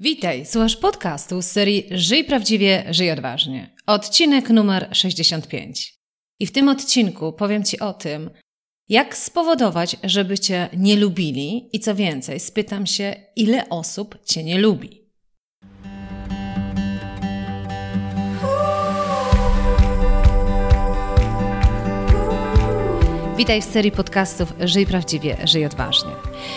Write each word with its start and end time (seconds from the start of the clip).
Witaj, 0.00 0.46
słuchasz 0.46 0.76
podcastu 0.76 1.42
z 1.42 1.46
serii 1.46 1.86
Żyj 1.90 2.24
prawdziwie, 2.24 2.84
żyj 2.90 3.10
odważnie. 3.10 3.76
Odcinek 3.86 4.50
numer 4.50 4.88
65. 4.92 5.94
I 6.40 6.46
w 6.46 6.52
tym 6.52 6.68
odcinku 6.68 7.32
powiem 7.32 7.64
Ci 7.64 7.80
o 7.80 7.92
tym, 7.92 8.30
jak 8.88 9.16
spowodować, 9.16 9.96
żeby 10.04 10.38
Cię 10.38 10.68
nie 10.76 10.96
lubili 10.96 11.68
i 11.72 11.80
co 11.80 11.94
więcej, 11.94 12.40
spytam 12.40 12.86
się, 12.86 13.14
ile 13.36 13.68
osób 13.68 14.18
Cię 14.24 14.44
nie 14.44 14.58
lubi. 14.58 15.08
Witaj 23.36 23.62
w 23.62 23.64
serii 23.64 23.92
podcastów 23.92 24.52
Żyj 24.60 24.86
prawdziwie, 24.86 25.36
żyj 25.44 25.66
odważnie. 25.66 26.27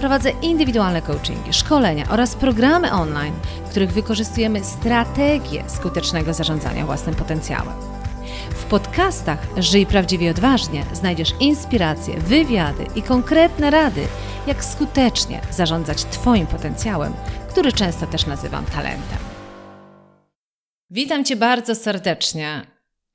Prowadzę 0.00 0.30
indywidualne 0.42 1.02
coachingi, 1.02 1.52
szkolenia 1.52 2.04
oraz 2.10 2.34
programy 2.36 2.92
online, 2.92 3.34
w 3.66 3.70
których 3.70 3.92
wykorzystujemy 3.92 4.64
strategię 4.64 5.64
skutecznego 5.68 6.34
zarządzania 6.34 6.86
własnym 6.86 7.14
potencjałem. 7.14 7.74
W 8.50 8.64
podcastach 8.64 9.46
Żyj 9.56 9.86
prawdziwie 9.86 10.30
odważnie 10.30 10.84
znajdziesz 10.92 11.34
inspiracje, 11.40 12.20
wywiady 12.20 12.86
i 12.96 13.02
konkretne 13.02 13.70
rady, 13.70 14.06
jak 14.46 14.64
skutecznie 14.64 15.40
zarządzać 15.50 16.04
Twoim 16.04 16.46
potencjałem, 16.46 17.12
który 17.48 17.72
często 17.72 18.06
też 18.06 18.26
nazywam 18.26 18.64
talentem. 18.64 19.18
Witam 20.90 21.24
Cię 21.24 21.36
bardzo 21.36 21.74
serdecznie 21.74 22.66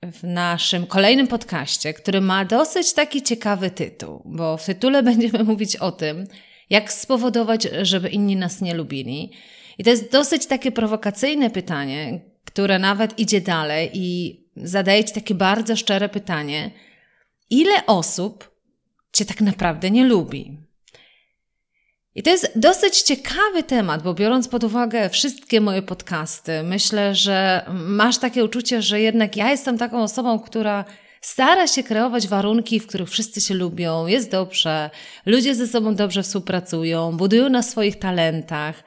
w 0.03 0.23
naszym 0.23 0.87
kolejnym 0.87 1.27
podcaście, 1.27 1.93
który 1.93 2.21
ma 2.21 2.45
dosyć 2.45 2.93
taki 2.93 3.23
ciekawy 3.23 3.69
tytuł, 3.69 4.21
bo 4.25 4.57
w 4.57 4.65
tytule 4.65 5.03
będziemy 5.13 5.43
mówić 5.43 5.75
o 5.75 5.91
tym, 5.91 6.27
jak 6.69 6.93
spowodować, 6.93 7.67
żeby 7.81 8.09
inni 8.09 8.35
nas 8.35 8.61
nie 8.61 8.73
lubili? 8.73 9.31
I 9.77 9.83
to 9.83 9.89
jest 9.89 10.11
dosyć 10.11 10.45
takie 10.45 10.71
prowokacyjne 10.71 11.49
pytanie, 11.49 12.21
które 12.45 12.79
nawet 12.79 13.19
idzie 13.19 13.41
dalej 13.41 13.89
i 13.93 14.39
zadaje 14.55 15.03
Ci 15.03 15.13
takie 15.13 15.35
bardzo 15.35 15.75
szczere 15.75 16.09
pytanie: 16.09 16.71
ile 17.49 17.85
osób 17.85 18.55
Cię 19.13 19.25
tak 19.25 19.41
naprawdę 19.41 19.91
nie 19.91 20.05
lubi? 20.05 20.57
I 22.15 22.23
to 22.23 22.29
jest 22.29 22.51
dosyć 22.55 23.01
ciekawy 23.01 23.63
temat, 23.63 24.03
bo 24.03 24.13
biorąc 24.13 24.47
pod 24.47 24.63
uwagę 24.63 25.09
wszystkie 25.09 25.61
moje 25.61 25.81
podcasty, 25.81 26.63
myślę, 26.63 27.15
że 27.15 27.65
masz 27.73 28.17
takie 28.17 28.45
uczucie, 28.45 28.81
że 28.81 29.01
jednak 29.01 29.37
ja 29.37 29.51
jestem 29.51 29.77
taką 29.77 30.03
osobą, 30.03 30.39
która 30.39 30.85
stara 31.25 31.67
się 31.67 31.83
kreować 31.83 32.27
warunki, 32.27 32.79
w 32.79 32.87
których 32.87 33.09
wszyscy 33.09 33.41
się 33.41 33.53
lubią, 33.53 34.07
jest 34.07 34.31
dobrze, 34.31 34.89
ludzie 35.25 35.55
ze 35.55 35.67
sobą 35.67 35.95
dobrze 35.95 36.23
współpracują, 36.23 37.17
budują 37.17 37.49
na 37.49 37.63
swoich 37.63 37.99
talentach. 37.99 38.83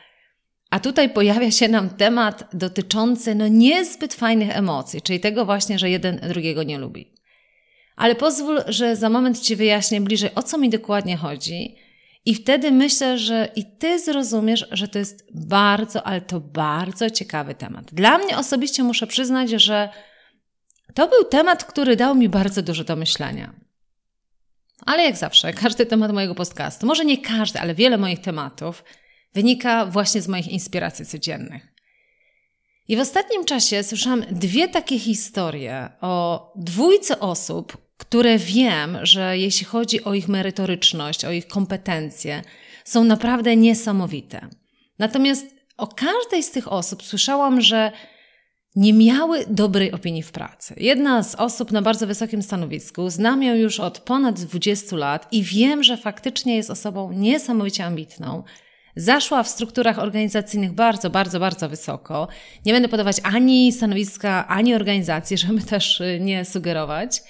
A 0.70 0.81
tutaj 0.81 1.11
pojawia 1.11 1.50
się 1.50 1.69
nam 1.69 1.91
temat 1.91 2.48
dotyczący 2.53 3.34
no 3.34 3.48
niezbyt 3.48 4.14
fajnych 4.14 4.56
emocji, 4.56 5.03
czyli 5.03 5.20
tego 5.20 5.44
właśnie, 5.44 5.78
że 5.78 5.91
jeden 5.91 6.16
drugiego 6.16 6.62
nie 6.62 6.78
lubi. 6.78 7.12
Ale 7.97 8.14
pozwól, 8.14 8.62
że 8.66 8.97
za 8.97 9.11
moment 9.11 9.41
Ci 9.41 9.56
wyjaśnię 9.56 10.00
bliżej, 10.00 10.31
o 10.34 10.42
co 10.42 10.59
mi 10.59 10.70
dokładnie 10.70 11.16
chodzi. 11.16 11.77
I 12.25 12.34
wtedy 12.34 12.70
myślę, 12.70 13.19
że 13.19 13.48
i 13.56 13.64
Ty 13.78 13.98
zrozumiesz, 13.98 14.66
że 14.70 14.89
to 14.89 14.98
jest 14.98 15.27
bardzo, 15.34 16.06
ale 16.06 16.20
to 16.20 16.41
bardzo 16.41 17.10
ciekawy 17.10 17.55
temat. 17.55 17.84
Dla 17.93 18.19
mnie 18.19 18.38
osobiście 18.38 18.82
muszę 18.82 19.06
przyznać, 19.06 19.50
że 19.50 19.88
to 20.98 21.09
był 21.09 21.25
temat, 21.25 21.64
który 21.64 21.97
dał 21.97 22.14
mi 22.14 22.28
bardzo 22.28 22.62
dużo 22.62 22.84
do 22.84 22.97
myślenia. 22.97 23.53
Ale 24.86 25.03
jak 25.03 25.16
zawsze, 25.16 25.53
każdy 25.53 25.86
temat 25.86 26.12
mojego 26.12 26.34
podcastu, 26.34 26.86
może 26.86 27.04
nie 27.04 27.19
każdy, 27.19 27.60
ale 27.60 27.75
wiele 27.75 27.98
moich 27.98 28.20
tematów 28.20 28.84
wynika 29.34 29.87
właśnie 29.87 30.22
z 30.22 30.28
moich 30.28 30.48
inspiracji 30.48 31.06
codziennych. 31.06 31.66
I 32.88 32.97
w 32.97 33.00
ostatnim 33.00 33.44
czasie 33.44 33.82
słyszałam 33.82 34.25
dwie 34.31 34.69
takie 34.69 34.98
historie 34.98 35.91
o 36.00 36.53
dwójce 36.56 37.20
osób, 37.20 37.76
które 37.97 38.38
wiem, 38.38 38.98
że 39.03 39.38
jeśli 39.38 39.66
chodzi 39.66 40.04
o 40.04 40.14
ich 40.14 40.28
merytoryczność, 40.28 41.25
o 41.25 41.32
ich 41.32 41.47
kompetencje, 41.47 42.42
są 42.84 43.04
naprawdę 43.04 43.56
niesamowite. 43.56 44.48
Natomiast 44.98 45.47
o 45.76 45.87
każdej 45.87 46.42
z 46.42 46.50
tych 46.50 46.72
osób 46.72 47.03
słyszałam, 47.03 47.60
że 47.60 47.92
nie 48.78 48.93
miały 48.93 49.44
dobrej 49.49 49.93
opinii 49.93 50.22
w 50.22 50.33
pracy. 50.33 50.75
Jedna 50.77 51.22
z 51.22 51.34
osób 51.34 51.72
na 51.72 51.83
bardzo 51.83 52.06
wysokim 52.06 52.43
stanowisku, 52.43 53.11
znam 53.11 53.43
ją 53.43 53.55
już 53.55 53.81
od 53.81 53.99
ponad 53.99 54.41
20 54.41 54.97
lat 54.97 55.28
i 55.33 55.43
wiem, 55.43 55.83
że 55.83 55.97
faktycznie 55.97 56.56
jest 56.56 56.71
osobą 56.71 57.12
niesamowicie 57.12 57.84
ambitną. 57.84 58.43
Zaszła 58.97 59.43
w 59.43 59.49
strukturach 59.49 59.99
organizacyjnych 59.99 60.72
bardzo, 60.72 61.11
bardzo, 61.11 61.41
bardzo 61.41 61.69
wysoko. 61.69 62.28
Nie 62.67 62.72
będę 62.72 62.88
podawać 62.88 63.17
ani 63.22 63.72
stanowiska, 63.72 64.49
ani 64.49 64.75
organizacji, 64.75 65.38
żeby 65.47 65.62
też 65.62 66.00
y, 66.00 66.19
nie 66.21 66.44
sugerować. 66.44 67.22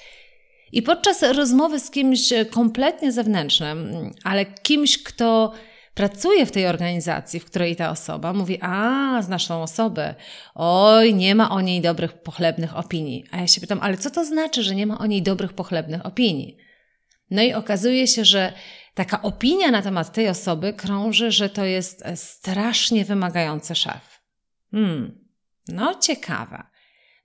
I 0.72 0.82
podczas 0.82 1.22
rozmowy 1.22 1.80
z 1.80 1.90
kimś 1.90 2.32
kompletnie 2.50 3.12
zewnętrznym, 3.12 4.10
ale 4.24 4.46
kimś, 4.46 5.02
kto 5.02 5.52
pracuje 5.98 6.46
w 6.46 6.52
tej 6.52 6.66
organizacji, 6.66 7.40
w 7.40 7.44
której 7.44 7.76
ta 7.76 7.90
osoba 7.90 8.32
mówi, 8.32 8.58
a, 8.60 9.22
znasz 9.22 9.46
tą 9.46 9.62
osobę, 9.62 10.14
oj, 10.54 11.14
nie 11.14 11.34
ma 11.34 11.50
o 11.50 11.60
niej 11.60 11.80
dobrych, 11.80 12.12
pochlebnych 12.12 12.76
opinii. 12.76 13.24
A 13.30 13.36
ja 13.36 13.46
się 13.46 13.60
pytam, 13.60 13.78
ale 13.82 13.96
co 13.96 14.10
to 14.10 14.24
znaczy, 14.24 14.62
że 14.62 14.74
nie 14.74 14.86
ma 14.86 14.98
o 14.98 15.06
niej 15.06 15.22
dobrych, 15.22 15.52
pochlebnych 15.52 16.06
opinii? 16.06 16.56
No 17.30 17.42
i 17.42 17.52
okazuje 17.52 18.06
się, 18.06 18.24
że 18.24 18.52
taka 18.94 19.22
opinia 19.22 19.70
na 19.70 19.82
temat 19.82 20.12
tej 20.12 20.28
osoby 20.28 20.72
krąży, 20.72 21.30
że 21.30 21.48
to 21.48 21.64
jest 21.64 22.04
strasznie 22.14 23.04
wymagający 23.04 23.74
szef. 23.74 24.22
Hmm, 24.70 25.24
no 25.68 25.94
ciekawe. 25.94 26.62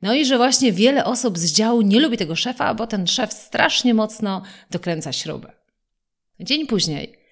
No 0.02 0.14
i 0.14 0.26
że 0.26 0.38
właśnie 0.38 0.72
wiele 0.72 1.06
osób 1.06 1.38
z 1.38 1.52
działu 1.52 1.82
nie 1.82 2.00
lubi 2.00 2.18
tego 2.18 2.36
szefa, 2.36 2.74
bo 2.74 2.88
ten 2.88 3.08
szef 3.08 3.34
strasznie 3.34 3.94
mocno 3.94 4.42
dokręca 4.72 5.12
śruby. 5.12 5.48
Dzień 6.40 6.68
później 6.68 7.23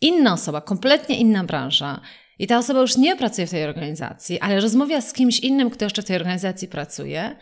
inna 0.00 0.32
osoba, 0.32 0.60
kompletnie 0.60 1.18
inna 1.18 1.44
branża, 1.44 2.00
i 2.38 2.46
ta 2.46 2.58
osoba 2.58 2.80
już 2.80 2.96
nie 2.96 3.16
pracuje 3.16 3.46
w 3.46 3.50
tej 3.50 3.64
organizacji, 3.64 4.40
ale 4.40 4.60
rozmawia 4.60 5.00
z 5.00 5.12
kimś 5.12 5.40
innym, 5.40 5.70
kto 5.70 5.84
jeszcze 5.84 6.02
w 6.02 6.04
tej 6.04 6.16
organizacji 6.16 6.68
pracuje, 6.68 7.36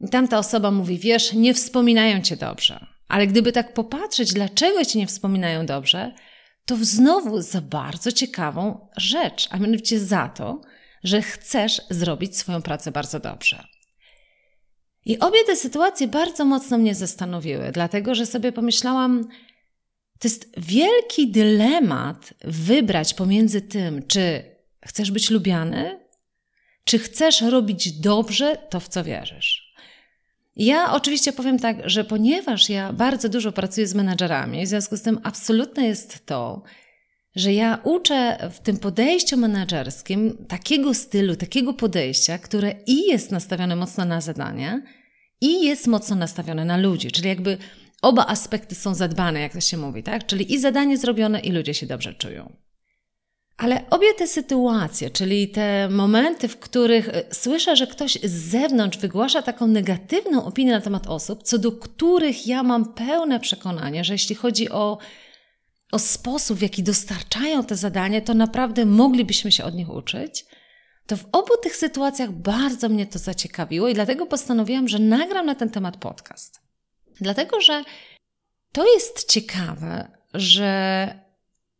i 0.00 0.08
tamta 0.08 0.38
osoba 0.38 0.70
mówi: 0.70 0.98
Wiesz, 0.98 1.32
nie 1.32 1.54
wspominają 1.54 2.22
cię 2.22 2.36
dobrze. 2.36 2.86
Ale 3.08 3.26
gdyby 3.26 3.52
tak 3.52 3.74
popatrzeć, 3.74 4.32
dlaczego 4.32 4.84
cię 4.84 4.98
nie 4.98 5.06
wspominają 5.06 5.66
dobrze, 5.66 6.12
to 6.66 6.76
znowu 6.80 7.42
za 7.42 7.60
bardzo 7.60 8.12
ciekawą 8.12 8.88
rzecz, 8.96 9.48
a 9.50 9.58
mianowicie 9.58 10.00
za 10.00 10.28
to, 10.28 10.60
że 11.04 11.22
chcesz 11.22 11.80
zrobić 11.90 12.36
swoją 12.36 12.62
pracę 12.62 12.92
bardzo 12.92 13.20
dobrze. 13.20 13.64
I 15.04 15.18
obie 15.18 15.44
te 15.46 15.56
sytuacje 15.56 16.08
bardzo 16.08 16.44
mocno 16.44 16.78
mnie 16.78 16.94
zastanowiły, 16.94 17.70
dlatego 17.72 18.14
że 18.14 18.26
sobie 18.26 18.52
pomyślałam, 18.52 19.28
to 20.20 20.28
jest 20.28 20.48
wielki 20.58 21.30
dylemat 21.30 22.34
wybrać 22.44 23.14
pomiędzy 23.14 23.60
tym, 23.60 24.06
czy 24.06 24.42
chcesz 24.86 25.10
być 25.10 25.30
lubiany, 25.30 26.00
czy 26.84 26.98
chcesz 26.98 27.40
robić 27.40 27.92
dobrze 27.92 28.56
to, 28.70 28.80
w 28.80 28.88
co 28.88 29.04
wierzysz. 29.04 29.74
Ja 30.56 30.92
oczywiście 30.92 31.32
powiem 31.32 31.58
tak, 31.58 31.76
że 31.84 32.04
ponieważ 32.04 32.68
ja 32.68 32.92
bardzo 32.92 33.28
dużo 33.28 33.52
pracuję 33.52 33.86
z 33.86 33.94
menadżerami, 33.94 34.66
w 34.66 34.68
związku 34.68 34.96
z 34.96 35.02
tym 35.02 35.20
absolutne 35.22 35.86
jest 35.86 36.26
to, 36.26 36.62
że 37.36 37.52
ja 37.52 37.78
uczę 37.84 38.50
w 38.52 38.58
tym 38.58 38.76
podejściu 38.76 39.36
menedżerskim 39.36 40.46
takiego 40.48 40.94
stylu, 40.94 41.36
takiego 41.36 41.74
podejścia, 41.74 42.38
które 42.38 42.74
i 42.86 43.06
jest 43.06 43.30
nastawione 43.30 43.76
mocno 43.76 44.04
na 44.04 44.20
zadania, 44.20 44.82
i 45.40 45.64
jest 45.64 45.86
mocno 45.86 46.16
nastawione 46.16 46.64
na 46.64 46.76
ludzi. 46.76 47.10
Czyli 47.10 47.28
jakby 47.28 47.58
oba 48.02 48.26
aspekty 48.26 48.74
są 48.74 48.94
zadbane, 48.94 49.40
jak 49.40 49.52
to 49.52 49.60
się 49.60 49.76
mówi, 49.76 50.02
tak? 50.02 50.26
Czyli 50.26 50.54
i 50.54 50.58
zadanie 50.58 50.98
zrobione, 50.98 51.40
i 51.40 51.52
ludzie 51.52 51.74
się 51.74 51.86
dobrze 51.86 52.14
czują. 52.14 52.52
Ale 53.60 53.84
obie 53.90 54.14
te 54.14 54.26
sytuacje, 54.26 55.10
czyli 55.10 55.48
te 55.48 55.88
momenty, 55.88 56.48
w 56.48 56.58
których 56.58 57.08
e, 57.08 57.24
słyszę, 57.32 57.76
że 57.76 57.86
ktoś 57.86 58.18
z 58.22 58.32
zewnątrz 58.32 58.98
wygłasza 58.98 59.42
taką 59.42 59.66
negatywną 59.66 60.44
opinię 60.44 60.72
na 60.72 60.80
temat 60.80 61.06
osób, 61.06 61.42
co 61.42 61.58
do 61.58 61.72
których 61.72 62.46
ja 62.46 62.62
mam 62.62 62.92
pełne 62.92 63.40
przekonanie, 63.40 64.04
że 64.04 64.12
jeśli 64.12 64.34
chodzi 64.34 64.70
o, 64.70 64.98
o 65.92 65.98
sposób, 65.98 66.58
w 66.58 66.62
jaki 66.62 66.82
dostarczają 66.82 67.64
te 67.64 67.76
zadania, 67.76 68.20
to 68.20 68.34
naprawdę 68.34 68.86
moglibyśmy 68.86 69.52
się 69.52 69.64
od 69.64 69.74
nich 69.74 69.90
uczyć, 69.90 70.44
to 71.06 71.16
w 71.16 71.24
obu 71.32 71.56
tych 71.62 71.76
sytuacjach 71.76 72.32
bardzo 72.32 72.88
mnie 72.88 73.06
to 73.06 73.18
zaciekawiło 73.18 73.88
i 73.88 73.94
dlatego 73.94 74.26
postanowiłam, 74.26 74.88
że 74.88 74.98
nagram 74.98 75.46
na 75.46 75.54
ten 75.54 75.70
temat 75.70 75.96
podcast. 75.96 76.69
Dlatego, 77.20 77.60
że 77.60 77.84
to 78.72 78.94
jest 78.94 79.32
ciekawe, 79.32 80.10
że 80.34 81.14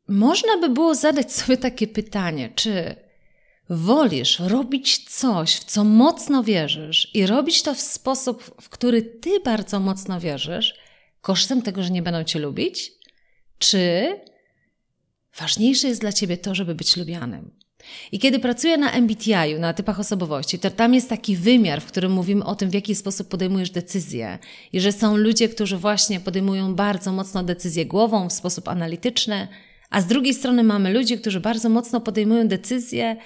można 0.09 0.59
by 0.59 0.69
było 0.69 0.95
zadać 0.95 1.33
sobie 1.33 1.57
takie 1.57 1.87
pytanie, 1.87 2.53
czy 2.55 2.97
wolisz 3.71 4.39
robić 4.39 5.05
coś, 5.05 5.55
w 5.55 5.65
co 5.65 5.85
mocno 5.85 6.43
wierzysz 6.43 7.11
i 7.15 7.27
robić 7.27 7.63
to 7.63 7.75
w 7.75 7.81
sposób, 7.81 8.43
w 8.61 8.69
który 8.69 9.03
ty 9.03 9.41
bardzo 9.41 9.81
mocno 9.81 10.21
wierzysz, 10.21 10.75
kosztem 11.21 11.63
tego, 11.63 11.83
że 11.83 11.91
nie 11.91 12.03
będą 12.03 12.25
cię 12.25 12.39
lubić? 12.39 12.93
Czy 13.59 14.15
ważniejsze 15.39 15.89
jest 15.89 16.01
dla 16.01 16.13
ciebie 16.13 16.37
to, 16.37 16.55
żeby 16.55 16.75
być 16.75 16.97
lubianym? 16.97 17.60
I 18.13 18.19
kiedy 18.19 18.39
pracuję 18.39 18.77
na 18.77 18.91
MBTI, 18.93 19.55
na 19.59 19.73
typach 19.73 20.01
osobowości, 20.01 20.59
to 20.59 20.71
tam 20.71 20.95
jest 20.95 21.09
taki 21.09 21.37
wymiar, 21.37 21.81
w 21.81 21.87
którym 21.87 22.13
mówimy 22.13 22.45
o 22.45 22.55
tym, 22.55 22.71
w 22.71 22.75
jaki 22.75 22.95
sposób 22.95 23.29
podejmujesz 23.29 23.71
decyzje. 23.71 24.39
I 24.73 24.81
że 24.81 24.93
są 24.93 25.17
ludzie, 25.17 25.49
którzy 25.49 25.77
właśnie 25.77 26.21
podejmują 26.21 26.75
bardzo 26.75 27.13
mocno 27.13 27.43
decyzje 27.43 27.87
głową, 27.87 28.29
w 28.29 28.33
sposób 28.33 28.69
analityczny, 28.69 29.49
a 29.91 30.01
z 30.01 30.07
drugiej 30.07 30.35
strony 30.35 30.63
mamy 30.63 30.93
ludzi, 30.93 31.19
którzy 31.19 31.41
bardzo 31.41 31.69
mocno 31.69 32.01
podejmują 32.01 32.49
decyzje 32.49 33.17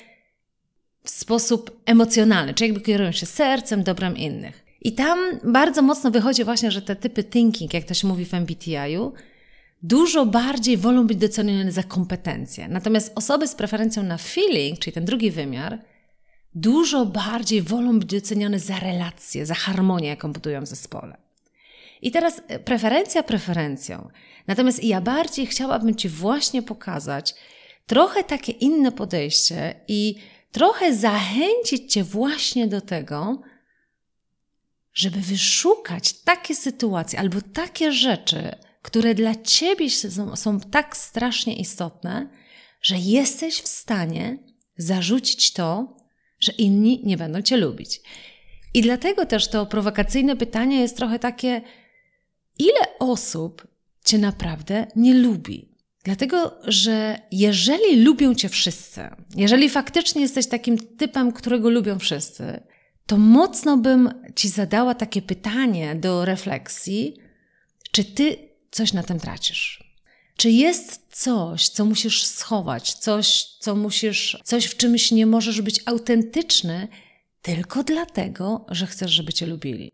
w 1.04 1.10
sposób 1.10 1.80
emocjonalny, 1.86 2.54
czyli 2.54 2.68
jakby 2.68 2.84
kierują 2.84 3.12
się 3.12 3.26
sercem, 3.26 3.82
dobrem 3.82 4.16
innych. 4.16 4.64
I 4.82 4.92
tam 4.92 5.18
bardzo 5.44 5.82
mocno 5.82 6.10
wychodzi 6.10 6.44
właśnie, 6.44 6.70
że 6.70 6.82
te 6.82 6.96
typy 6.96 7.24
thinking, 7.24 7.74
jak 7.74 7.84
to 7.84 7.94
się 7.94 8.08
mówi 8.08 8.24
w 8.24 8.34
MBTI-u, 8.34 9.12
dużo 9.84 10.26
bardziej 10.26 10.76
wolą 10.76 11.06
być 11.06 11.18
docenione 11.18 11.72
za 11.72 11.82
kompetencje. 11.82 12.68
Natomiast 12.68 13.12
osoby 13.14 13.48
z 13.48 13.54
preferencją 13.54 14.02
na 14.02 14.18
feeling, 14.18 14.78
czyli 14.78 14.94
ten 14.94 15.04
drugi 15.04 15.30
wymiar, 15.30 15.78
dużo 16.54 17.06
bardziej 17.06 17.62
wolą 17.62 17.98
być 17.98 18.20
docenione 18.20 18.58
za 18.58 18.78
relacje, 18.78 19.46
za 19.46 19.54
harmonię, 19.54 20.08
jaką 20.08 20.32
budują 20.32 20.60
w 20.60 20.66
zespole. 20.66 21.16
I 22.02 22.10
teraz 22.10 22.42
e, 22.48 22.58
preferencja 22.58 23.22
preferencją. 23.22 24.08
Natomiast 24.46 24.84
ja 24.84 25.00
bardziej 25.00 25.46
chciałabym 25.46 25.94
Ci 25.94 26.08
właśnie 26.08 26.62
pokazać 26.62 27.34
trochę 27.86 28.24
takie 28.24 28.52
inne 28.52 28.92
podejście 28.92 29.74
i 29.88 30.14
trochę 30.52 30.94
zachęcić 30.94 31.92
Cię 31.92 32.04
właśnie 32.04 32.66
do 32.66 32.80
tego, 32.80 33.42
żeby 34.94 35.20
wyszukać 35.20 36.12
takie 36.12 36.54
sytuacje 36.54 37.18
albo 37.18 37.38
takie 37.52 37.92
rzeczy, 37.92 38.56
które 38.84 39.14
dla 39.14 39.34
ciebie 39.34 39.90
są, 40.34 40.60
tak 40.60 40.96
strasznie 40.96 41.56
istotne, 41.56 42.28
że 42.82 42.96
jesteś 42.98 43.60
w 43.60 43.68
stanie 43.68 44.38
zarzucić 44.76 45.52
to, 45.52 45.96
że 46.40 46.52
inni 46.52 47.00
nie 47.04 47.16
będą 47.16 47.42
cię 47.42 47.56
lubić. 47.56 48.00
I 48.74 48.82
dlatego 48.82 49.26
też 49.26 49.48
to 49.48 49.66
prowokacyjne 49.66 50.36
pytanie 50.36 50.80
jest 50.80 50.96
trochę 50.96 51.18
takie: 51.18 51.62
ile 52.58 52.98
osób 52.98 53.66
cię 54.04 54.18
naprawdę 54.18 54.86
nie 54.96 55.14
lubi? 55.14 55.74
Dlatego, 56.02 56.58
że 56.64 57.20
jeżeli 57.32 58.02
lubią 58.02 58.34
cię 58.34 58.48
wszyscy, 58.48 59.00
jeżeli 59.36 59.70
faktycznie 59.70 60.22
jesteś 60.22 60.46
takim 60.46 60.78
typem, 60.78 61.32
którego 61.32 61.70
lubią 61.70 61.98
wszyscy, 61.98 62.60
to 63.06 63.18
mocno 63.18 63.76
bym 63.76 64.10
ci 64.34 64.48
zadała 64.48 64.94
takie 64.94 65.22
pytanie 65.22 65.94
do 65.94 66.24
refleksji, 66.24 67.16
czy 67.92 68.04
ty 68.04 68.53
coś 68.74 68.92
na 68.92 69.02
tym 69.02 69.20
tracisz. 69.20 69.84
Czy 70.36 70.50
jest 70.50 71.06
coś, 71.10 71.68
co 71.68 71.84
musisz 71.84 72.24
schować, 72.24 72.94
coś, 72.94 73.44
co 73.60 73.76
musisz, 73.76 74.38
coś 74.44 74.64
w 74.64 74.76
czymś 74.76 75.10
nie 75.10 75.26
możesz 75.26 75.60
być 75.60 75.80
autentyczny, 75.86 76.88
tylko 77.42 77.84
dlatego, 77.84 78.66
że 78.68 78.86
chcesz, 78.86 79.10
żeby 79.10 79.32
cię 79.32 79.46
lubili? 79.46 79.92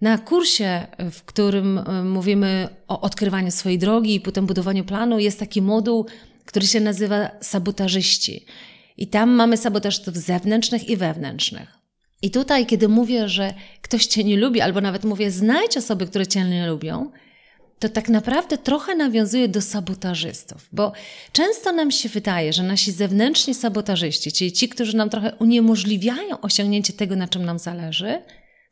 Na 0.00 0.18
kursie, 0.18 0.86
w 1.10 1.22
którym 1.22 1.78
e, 1.78 2.04
mówimy 2.04 2.68
o 2.88 3.00
odkrywaniu 3.00 3.50
swojej 3.50 3.78
drogi 3.78 4.14
i 4.14 4.20
potem 4.20 4.46
budowaniu 4.46 4.84
planu, 4.84 5.18
jest 5.18 5.38
taki 5.38 5.62
moduł, 5.62 6.06
który 6.44 6.66
się 6.66 6.80
nazywa 6.80 7.30
sabotażyści. 7.40 8.46
I 8.96 9.06
tam 9.06 9.30
mamy 9.30 9.56
sabotażystów 9.56 10.16
zewnętrznych 10.16 10.88
i 10.88 10.96
wewnętrznych. 10.96 11.78
I 12.22 12.30
tutaj, 12.30 12.66
kiedy 12.66 12.88
mówię, 12.88 13.28
że 13.28 13.54
ktoś 13.82 14.06
cię 14.06 14.24
nie 14.24 14.36
lubi, 14.36 14.60
albo 14.60 14.80
nawet 14.80 15.04
mówię, 15.04 15.30
znajdź 15.30 15.76
osoby, 15.76 16.06
które 16.06 16.26
cię 16.26 16.44
nie 16.44 16.66
lubią, 16.66 17.10
to 17.78 17.88
tak 17.88 18.08
naprawdę 18.08 18.58
trochę 18.58 18.94
nawiązuje 18.94 19.48
do 19.48 19.62
sabotażystów, 19.62 20.68
bo 20.72 20.92
często 21.32 21.72
nam 21.72 21.90
się 21.90 22.08
wydaje, 22.08 22.52
że 22.52 22.62
nasi 22.62 22.92
zewnętrzni 22.92 23.54
sabotażyści, 23.54 24.32
czyli 24.32 24.52
ci, 24.52 24.68
którzy 24.68 24.96
nam 24.96 25.10
trochę 25.10 25.34
uniemożliwiają 25.34 26.40
osiągnięcie 26.40 26.92
tego, 26.92 27.16
na 27.16 27.28
czym 27.28 27.44
nam 27.44 27.58
zależy, 27.58 28.22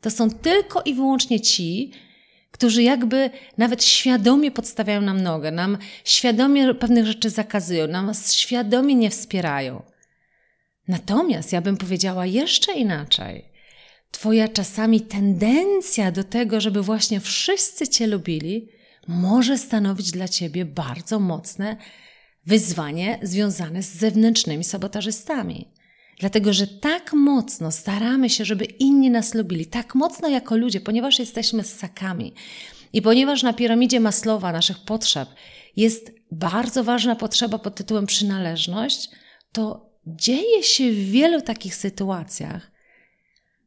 to 0.01 0.11
są 0.11 0.29
tylko 0.29 0.81
i 0.81 0.93
wyłącznie 0.93 1.39
ci, 1.39 1.91
którzy 2.51 2.83
jakby 2.83 3.29
nawet 3.57 3.83
świadomie 3.83 4.51
podstawiają 4.51 5.01
nam 5.01 5.21
nogę, 5.21 5.51
nam 5.51 5.77
świadomie 6.03 6.73
pewnych 6.73 7.05
rzeczy 7.05 7.29
zakazują, 7.29 7.87
nam 7.87 8.11
świadomie 8.31 8.95
nie 8.95 9.09
wspierają. 9.09 9.83
Natomiast 10.87 11.53
ja 11.53 11.61
bym 11.61 11.77
powiedziała 11.77 12.25
jeszcze 12.25 12.73
inaczej. 12.73 13.45
Twoja 14.11 14.47
czasami 14.47 15.01
tendencja 15.01 16.11
do 16.11 16.23
tego, 16.23 16.61
żeby 16.61 16.81
właśnie 16.81 17.19
wszyscy 17.19 17.87
Cię 17.87 18.07
lubili, 18.07 18.69
może 19.07 19.57
stanowić 19.57 20.11
dla 20.11 20.27
ciebie 20.27 20.65
bardzo 20.65 21.19
mocne 21.19 21.77
wyzwanie 22.45 23.19
związane 23.21 23.83
z 23.83 23.93
zewnętrznymi 23.93 24.63
sabotażystami. 24.63 25.71
Dlatego, 26.19 26.53
że 26.53 26.67
tak 26.67 27.13
mocno 27.13 27.71
staramy 27.71 28.29
się, 28.29 28.45
żeby 28.45 28.65
inni 28.65 29.09
nas 29.09 29.33
lubili, 29.33 29.65
tak 29.65 29.95
mocno 29.95 30.29
jako 30.29 30.57
ludzie, 30.57 30.81
ponieważ 30.81 31.19
jesteśmy 31.19 31.63
ssakami 31.63 32.33
i 32.93 33.01
ponieważ 33.01 33.43
na 33.43 33.53
piramidzie 33.53 33.99
Maslowa 33.99 34.51
naszych 34.51 34.79
potrzeb 34.79 35.29
jest 35.75 36.11
bardzo 36.31 36.83
ważna 36.83 37.15
potrzeba 37.15 37.59
pod 37.59 37.75
tytułem 37.75 38.05
przynależność, 38.05 39.09
to 39.51 39.89
dzieje 40.07 40.63
się 40.63 40.91
w 40.91 41.11
wielu 41.11 41.41
takich 41.41 41.75
sytuacjach, 41.75 42.71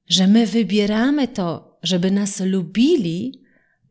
że 0.08 0.26
my 0.26 0.46
wybieramy 0.46 1.28
to, 1.28 1.78
żeby 1.82 2.10
nas 2.10 2.40
lubili, 2.40 3.39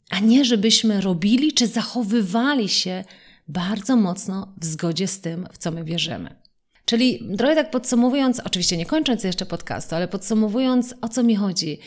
a 0.09 0.19
nie 0.19 0.45
żebyśmy 0.45 1.01
robili 1.01 1.53
czy 1.53 1.67
zachowywali 1.67 2.69
się 2.69 3.03
bardzo 3.47 3.95
mocno 3.95 4.53
w 4.61 4.65
zgodzie 4.65 5.07
z 5.07 5.21
tym, 5.21 5.47
w 5.53 5.57
co 5.57 5.71
my 5.71 5.83
wierzymy. 5.83 6.35
Czyli 6.85 7.29
trochę 7.37 7.55
tak 7.55 7.71
podsumowując, 7.71 8.39
oczywiście 8.39 8.77
nie 8.77 8.85
kończąc 8.85 9.23
jeszcze 9.23 9.45
podcastu, 9.45 9.95
ale 9.95 10.07
podsumowując, 10.07 10.95
o 11.01 11.09
co 11.09 11.23
mi 11.23 11.35
chodzi, 11.35 11.79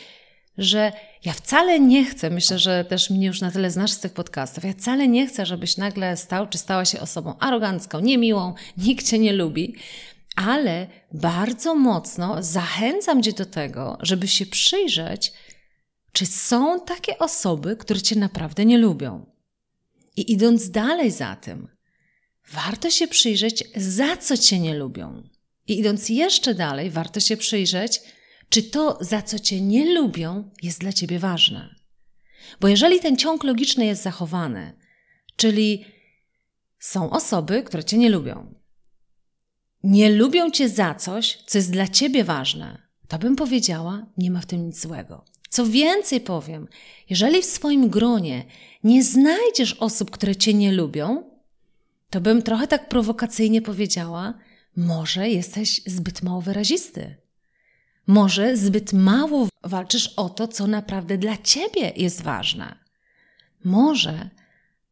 że 0.57 0.91
ja 1.25 1.33
wcale 1.33 1.79
nie 1.79 2.05
chcę, 2.05 2.29
myślę, 2.29 2.59
że 2.59 2.85
też 2.85 3.09
mnie 3.09 3.27
już 3.27 3.41
na 3.41 3.51
tyle 3.51 3.71
znasz 3.71 3.91
z 3.91 3.99
tych 3.99 4.13
podcastów, 4.13 4.63
ja 4.63 4.73
wcale 4.73 5.07
nie 5.07 5.27
chcę, 5.27 5.45
żebyś 5.45 5.77
nagle 5.77 6.17
stał 6.17 6.47
czy 6.47 6.57
stała 6.57 6.85
się 6.85 6.99
osobą 6.99 7.39
arogancką, 7.39 7.99
niemiłą, 7.99 8.53
nikt 8.77 9.07
cię 9.07 9.19
nie 9.19 9.33
lubi, 9.33 9.75
ale 10.35 10.87
bardzo 11.11 11.75
mocno 11.75 12.43
zachęcam 12.43 13.23
cię 13.23 13.33
do 13.33 13.45
tego, 13.45 13.97
żeby 14.01 14.27
się 14.27 14.45
przyjrzeć, 14.45 15.33
czy 16.13 16.25
są 16.25 16.79
takie 16.79 17.17
osoby, 17.17 17.77
które 17.77 18.01
Cię 18.01 18.15
naprawdę 18.15 18.65
nie 18.65 18.77
lubią? 18.77 19.25
I 20.15 20.31
idąc 20.31 20.71
dalej 20.71 21.11
za 21.11 21.35
tym, 21.35 21.67
warto 22.51 22.89
się 22.89 23.07
przyjrzeć, 23.07 23.63
za 23.75 24.17
co 24.17 24.37
Cię 24.37 24.59
nie 24.59 24.73
lubią. 24.73 25.29
I 25.67 25.79
idąc 25.79 26.09
jeszcze 26.09 26.55
dalej, 26.55 26.91
warto 26.91 27.19
się 27.19 27.37
przyjrzeć, 27.37 28.01
czy 28.49 28.63
to, 28.63 28.97
za 29.01 29.21
co 29.21 29.39
Cię 29.39 29.61
nie 29.61 29.93
lubią, 29.93 30.51
jest 30.63 30.79
dla 30.79 30.93
Ciebie 30.93 31.19
ważne. 31.19 31.75
Bo 32.61 32.67
jeżeli 32.67 32.99
ten 32.99 33.17
ciąg 33.17 33.43
logiczny 33.43 33.85
jest 33.85 34.03
zachowany, 34.03 34.73
czyli 35.35 35.85
są 36.79 37.09
osoby, 37.09 37.63
które 37.63 37.83
Cię 37.83 37.97
nie 37.97 38.09
lubią, 38.09 38.53
nie 39.83 40.09
lubią 40.09 40.51
Cię 40.51 40.69
za 40.69 40.95
coś, 40.95 41.43
co 41.45 41.57
jest 41.57 41.71
dla 41.71 41.87
Ciebie 41.87 42.23
ważne, 42.23 42.87
to 43.07 43.19
bym 43.19 43.35
powiedziała, 43.35 44.05
nie 44.17 44.31
ma 44.31 44.41
w 44.41 44.45
tym 44.45 44.65
nic 44.65 44.81
złego. 44.81 45.25
Co 45.53 45.65
więcej 45.65 46.21
powiem, 46.21 46.67
jeżeli 47.09 47.41
w 47.41 47.45
swoim 47.45 47.89
gronie 47.89 48.45
nie 48.83 49.03
znajdziesz 49.03 49.73
osób, 49.73 50.11
które 50.11 50.35
cię 50.35 50.53
nie 50.53 50.71
lubią, 50.71 51.23
to 52.09 52.21
bym 52.21 52.41
trochę 52.41 52.67
tak 52.67 52.89
prowokacyjnie 52.89 53.61
powiedziała, 53.61 54.33
może 54.75 55.29
jesteś 55.29 55.81
zbyt 55.85 56.21
mało 56.21 56.41
wyrazisty. 56.41 57.15
Może 58.07 58.57
zbyt 58.57 58.93
mało 58.93 59.47
walczysz 59.63 60.07
o 60.07 60.29
to, 60.29 60.47
co 60.47 60.67
naprawdę 60.67 61.17
dla 61.17 61.37
ciebie 61.37 61.93
jest 61.95 62.21
ważne. 62.21 62.75
Może 63.63 64.29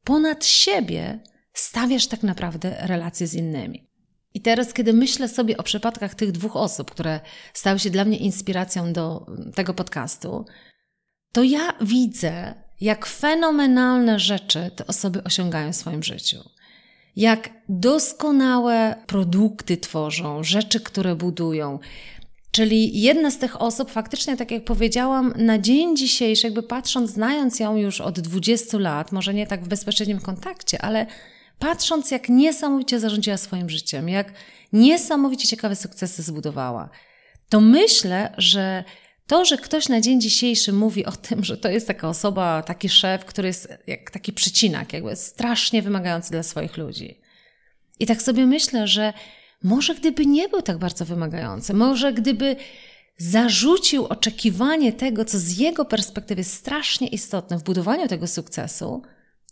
ponad 0.04 0.46
siebie 0.46 1.20
stawiasz 1.54 2.08
tak 2.08 2.24
naprawdę 2.24 2.78
relacje 2.80 3.28
z 3.28 3.34
innymi. 3.34 3.91
I 4.34 4.42
teraz, 4.42 4.74
kiedy 4.74 4.94
myślę 4.94 5.30
sobie 5.30 5.58
o 5.58 5.64
przypadkach 5.64 6.16
tych 6.16 6.32
dwóch 6.32 6.56
osób, 6.56 6.92
które 6.92 7.20
stały 7.54 7.80
się 7.80 7.90
dla 7.90 8.06
mnie 8.06 8.18
inspiracją 8.18 8.94
do 8.94 9.26
tego 9.56 9.74
podcastu, 9.74 10.46
to 11.32 11.44
ja 11.44 11.74
widzę, 11.82 12.54
jak 12.82 13.06
fenomenalne 13.06 14.20
rzeczy 14.20 14.72
te 14.76 14.88
osoby 14.88 15.24
osiągają 15.24 15.74
w 15.74 15.76
swoim 15.76 16.04
życiu. 16.04 16.38
Jak 17.16 17.50
doskonałe 17.70 18.96
produkty 19.08 19.78
tworzą, 19.78 20.44
rzeczy, 20.44 20.80
które 20.80 21.16
budują, 21.16 21.80
Czyli 22.52 23.02
jedna 23.02 23.32
z 23.32 23.38
tych 23.38 23.62
osób, 23.62 23.92
faktycznie, 23.92 24.38
tak 24.38 24.52
jak 24.52 24.64
powiedziałam, 24.64 25.34
na 25.38 25.60
dzień 25.60 25.98
dzisiejszy, 25.98 26.48
jakby 26.48 26.64
patrząc, 26.64 27.12
znając 27.12 27.60
ją 27.60 27.76
już 27.76 28.02
od 28.02 28.20
20 28.20 28.78
lat, 28.78 29.12
może 29.12 29.34
nie 29.34 29.48
tak 29.48 29.64
w 29.64 29.68
bezpośrednim 29.68 30.20
kontakcie, 30.20 30.82
ale 30.82 31.06
patrząc, 31.62 32.12
jak 32.12 32.30
niesamowicie 32.30 33.00
zarządziła 33.00 33.38
swoim 33.38 33.70
życiem, 33.70 34.10
jak 34.10 34.34
niesamowicie 34.74 35.48
ciekawe 35.48 35.76
sukcesy 35.76 36.24
zbudowała, 36.24 36.90
to 37.50 37.62
myślę, 37.62 38.34
że 38.38 38.84
to, 39.28 39.46
że 39.46 39.58
ktoś 39.58 39.90
na 39.90 40.02
dzień 40.02 40.22
dzisiejszy 40.22 40.74
mówi 40.74 41.06
o 41.06 41.12
tym, 41.12 41.44
że 41.44 41.58
to 41.58 41.70
jest 41.70 41.88
taka 41.88 42.10
osoba, 42.10 42.64
taki 42.64 42.90
szef, 42.90 43.26
który 43.26 43.48
jest 43.48 43.68
jak 43.88 44.12
taki 44.12 44.34
przycinak, 44.34 44.94
jakby 44.94 45.16
strasznie 45.16 45.82
wymagający 45.82 46.32
dla 46.32 46.44
swoich 46.44 46.78
ludzi. 46.78 47.22
I 48.00 48.06
tak 48.06 48.22
sobie 48.22 48.46
myślę, 48.46 48.88
że 48.88 49.14
może 49.64 49.96
gdyby 49.96 50.26
nie 50.26 50.50
był 50.50 50.62
tak 50.62 50.78
bardzo 50.78 51.06
wymagający, 51.06 51.74
może 51.74 52.14
gdyby 52.14 52.56
zarzucił 53.18 54.06
oczekiwanie 54.06 54.94
tego, 54.94 55.26
co 55.26 55.40
z 55.40 55.58
jego 55.58 55.86
perspektywy 55.86 56.44
strasznie 56.44 57.08
istotne 57.08 57.58
w 57.58 57.64
budowaniu 57.64 58.08
tego 58.08 58.28
sukcesu, 58.28 59.02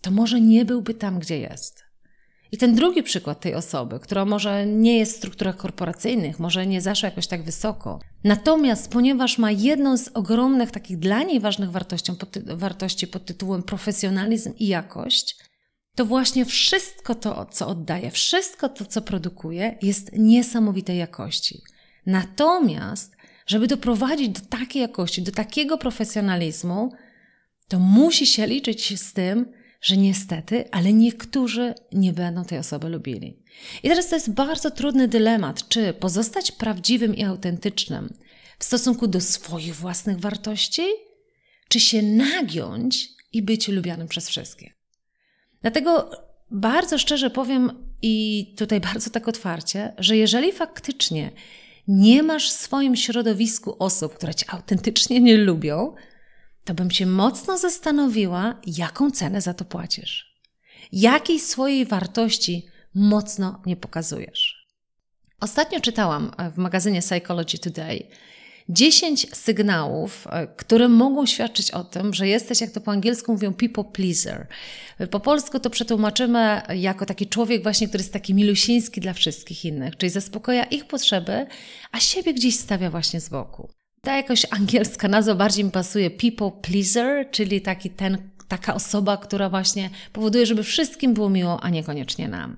to 0.01 0.11
może 0.11 0.41
nie 0.41 0.65
byłby 0.65 0.93
tam, 0.93 1.19
gdzie 1.19 1.39
jest. 1.39 1.88
I 2.51 2.57
ten 2.57 2.75
drugi 2.75 3.03
przykład 3.03 3.39
tej 3.39 3.55
osoby, 3.55 3.99
która 3.99 4.25
może 4.25 4.65
nie 4.65 4.97
jest 4.97 5.13
w 5.13 5.17
strukturach 5.17 5.57
korporacyjnych, 5.57 6.39
może 6.39 6.67
nie 6.67 6.81
zaszła 6.81 7.09
jakoś 7.09 7.27
tak 7.27 7.43
wysoko, 7.43 7.99
natomiast 8.23 8.91
ponieważ 8.91 9.37
ma 9.37 9.51
jedną 9.51 9.97
z 9.97 10.07
ogromnych 10.13 10.71
takich 10.71 10.99
dla 10.99 11.23
niej 11.23 11.39
ważnych 11.39 11.71
wartości 11.71 12.11
pod, 12.13 12.37
wartości 12.39 13.07
pod 13.07 13.25
tytułem 13.25 13.63
profesjonalizm 13.63 14.53
i 14.59 14.67
jakość, 14.67 15.35
to 15.95 16.05
właśnie 16.05 16.45
wszystko 16.45 17.15
to, 17.15 17.45
co 17.45 17.67
oddaje, 17.67 18.11
wszystko 18.11 18.69
to, 18.69 18.85
co 18.85 19.01
produkuje, 19.01 19.77
jest 19.81 20.11
niesamowitej 20.13 20.97
jakości. 20.97 21.61
Natomiast, 22.05 23.15
żeby 23.47 23.67
doprowadzić 23.67 24.29
do 24.29 24.41
takiej 24.49 24.81
jakości, 24.81 25.21
do 25.21 25.31
takiego 25.31 25.77
profesjonalizmu, 25.77 26.91
to 27.67 27.79
musi 27.79 28.27
się 28.27 28.47
liczyć 28.47 28.99
z 29.01 29.13
tym, 29.13 29.51
że 29.81 29.97
niestety, 29.97 30.71
ale 30.71 30.93
niektórzy 30.93 31.73
nie 31.91 32.13
będą 32.13 32.45
tej 32.45 32.57
osoby 32.57 32.89
lubili. 32.89 33.43
I 33.83 33.89
teraz 33.89 34.07
to 34.07 34.15
jest 34.15 34.31
bardzo 34.31 34.71
trudny 34.71 35.07
dylemat, 35.07 35.67
czy 35.67 35.93
pozostać 35.93 36.51
prawdziwym 36.51 37.15
i 37.15 37.23
autentycznym 37.23 38.13
w 38.59 38.63
stosunku 38.63 39.07
do 39.07 39.21
swoich 39.21 39.75
własnych 39.75 40.19
wartości, 40.19 40.83
czy 41.69 41.79
się 41.79 42.01
nagiąć 42.01 43.09
i 43.33 43.41
być 43.41 43.67
lubianym 43.67 44.07
przez 44.07 44.29
wszystkich. 44.29 44.77
Dlatego 45.61 46.11
bardzo 46.51 46.97
szczerze 46.97 47.29
powiem 47.29 47.71
i 48.01 48.45
tutaj 48.57 48.79
bardzo 48.93 49.09
tak 49.09 49.27
otwarcie, 49.27 49.93
że 49.97 50.17
jeżeli 50.17 50.51
faktycznie 50.51 51.31
nie 51.87 52.23
masz 52.23 52.49
w 52.49 52.53
swoim 52.53 52.95
środowisku 52.95 53.75
osób, 53.79 54.13
które 54.13 54.35
cię 54.35 54.45
autentycznie 54.49 55.19
nie 55.19 55.37
lubią, 55.37 55.95
to 56.69 56.73
bym 56.73 56.91
się 56.91 57.05
mocno 57.05 57.57
zastanowiła, 57.57 58.55
jaką 58.65 59.11
cenę 59.11 59.41
za 59.41 59.53
to 59.53 59.65
płacisz. 59.65 60.35
Jakiej 60.91 61.39
swojej 61.39 61.85
wartości 61.85 62.65
mocno 62.95 63.61
nie 63.65 63.75
pokazujesz. 63.75 64.67
Ostatnio 65.39 65.79
czytałam 65.79 66.31
w 66.55 66.57
magazynie 66.57 67.01
Psychology 67.01 67.57
Today 67.57 68.07
10 68.69 69.27
sygnałów, 69.35 70.27
e, 70.29 70.47
które 70.47 70.87
mogą 70.87 71.25
świadczyć 71.25 71.71
o 71.71 71.83
tym, 71.83 72.13
że 72.13 72.27
jesteś, 72.27 72.61
jak 72.61 72.71
to 72.71 72.81
po 72.81 72.91
angielsku 72.91 73.31
mówią, 73.31 73.53
people 73.53 73.83
pleaser. 73.83 74.47
Po 75.11 75.19
polsku 75.19 75.59
to 75.59 75.69
przetłumaczymy 75.69 76.61
jako 76.75 77.05
taki 77.05 77.27
człowiek 77.27 77.63
właśnie, 77.63 77.87
który 77.87 78.01
jest 78.01 78.13
taki 78.13 78.33
milusiński 78.33 79.01
dla 79.01 79.13
wszystkich 79.13 79.65
innych, 79.65 79.97
czyli 79.97 80.09
zaspokaja 80.09 80.63
ich 80.63 80.85
potrzeby, 80.85 81.45
a 81.91 81.99
siebie 81.99 82.33
gdzieś 82.33 82.55
stawia 82.55 82.89
właśnie 82.89 83.21
z 83.21 83.29
boku. 83.29 83.78
Ta 84.09 84.15
jakoś 84.15 84.45
angielska 84.49 85.07
nazwa 85.07 85.35
bardziej 85.35 85.65
mi 85.65 85.71
pasuje 85.71 86.09
people 86.09 86.51
pleaser, 86.61 87.31
czyli 87.31 87.61
taki 87.61 87.89
ten, 87.89 88.17
taka 88.47 88.73
osoba, 88.73 89.17
która 89.17 89.49
właśnie 89.49 89.89
powoduje, 90.13 90.45
żeby 90.45 90.63
wszystkim 90.63 91.13
było 91.13 91.29
miło, 91.29 91.63
a 91.63 91.69
niekoniecznie 91.69 92.27
nam. 92.27 92.57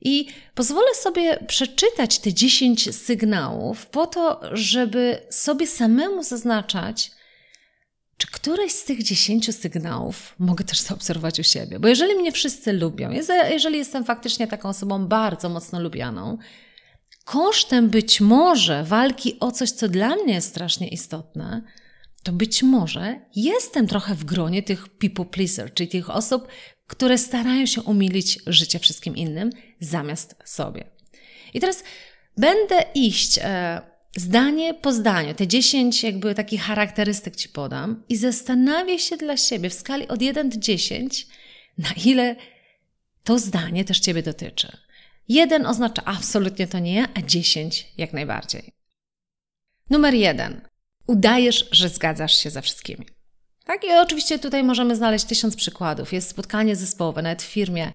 I 0.00 0.26
pozwolę 0.54 0.94
sobie 0.94 1.38
przeczytać 1.46 2.18
te 2.18 2.34
10 2.34 2.96
sygnałów 2.96 3.86
po 3.86 4.06
to, 4.06 4.40
żeby 4.52 5.18
sobie 5.30 5.66
samemu 5.66 6.22
zaznaczać, 6.22 7.10
czy 8.16 8.26
któreś 8.26 8.72
z 8.72 8.84
tych 8.84 9.02
10 9.02 9.56
sygnałów 9.56 10.34
mogę 10.38 10.64
też 10.64 10.80
zaobserwować 10.80 11.40
u 11.40 11.44
siebie. 11.44 11.80
Bo 11.80 11.88
jeżeli 11.88 12.14
mnie 12.14 12.32
wszyscy 12.32 12.72
lubią, 12.72 13.10
jeżeli 13.50 13.78
jestem 13.78 14.04
faktycznie 14.04 14.46
taką 14.46 14.68
osobą 14.68 15.06
bardzo 15.06 15.48
mocno 15.48 15.80
lubianą, 15.80 16.38
kosztem 17.28 17.88
być 17.88 18.20
może 18.20 18.84
walki 18.84 19.40
o 19.40 19.52
coś, 19.52 19.70
co 19.70 19.88
dla 19.88 20.16
mnie 20.16 20.34
jest 20.34 20.48
strasznie 20.48 20.88
istotne, 20.88 21.62
to 22.22 22.32
być 22.32 22.62
może 22.62 23.20
jestem 23.36 23.86
trochę 23.86 24.14
w 24.14 24.24
gronie 24.24 24.62
tych 24.62 24.88
people 24.88 25.24
pleaser, 25.24 25.74
czyli 25.74 25.88
tych 25.88 26.10
osób, 26.10 26.48
które 26.86 27.18
starają 27.18 27.66
się 27.66 27.82
umilić 27.82 28.38
życie 28.46 28.78
wszystkim 28.78 29.16
innym 29.16 29.50
zamiast 29.80 30.36
sobie. 30.44 30.84
I 31.54 31.60
teraz 31.60 31.84
będę 32.36 32.84
iść 32.94 33.38
e, 33.42 33.80
zdanie 34.16 34.74
po 34.74 34.92
zdaniu, 34.92 35.34
te 35.34 35.46
10 35.46 36.02
jakby 36.02 36.34
takich 36.34 36.62
charakterystyk 36.62 37.36
Ci 37.36 37.48
podam 37.48 38.02
i 38.08 38.16
zastanawię 38.16 38.98
się 38.98 39.16
dla 39.16 39.36
siebie 39.36 39.70
w 39.70 39.74
skali 39.74 40.08
od 40.08 40.22
1 40.22 40.48
do 40.48 40.56
10, 40.56 41.26
na 41.78 41.88
ile 42.06 42.36
to 43.24 43.38
zdanie 43.38 43.84
też 43.84 44.00
Ciebie 44.00 44.22
dotyczy. 44.22 44.87
Jeden 45.28 45.66
oznacza 45.66 46.02
absolutnie 46.04 46.66
to 46.66 46.78
nie, 46.78 47.08
a 47.14 47.22
10 47.22 47.92
jak 47.98 48.12
najbardziej. 48.12 48.72
Numer 49.90 50.14
jeden. 50.14 50.68
Udajesz, 51.06 51.68
że 51.72 51.88
zgadzasz 51.88 52.42
się 52.42 52.50
ze 52.50 52.62
wszystkimi. 52.62 53.06
Tak? 53.64 53.84
I 53.84 53.92
oczywiście 53.92 54.38
tutaj 54.38 54.64
możemy 54.64 54.96
znaleźć 54.96 55.24
tysiąc 55.24 55.56
przykładów. 55.56 56.12
Jest 56.12 56.30
spotkanie 56.30 56.76
zespołowe, 56.76 57.22
nawet 57.22 57.42
w 57.42 57.46
firmie. 57.46 57.92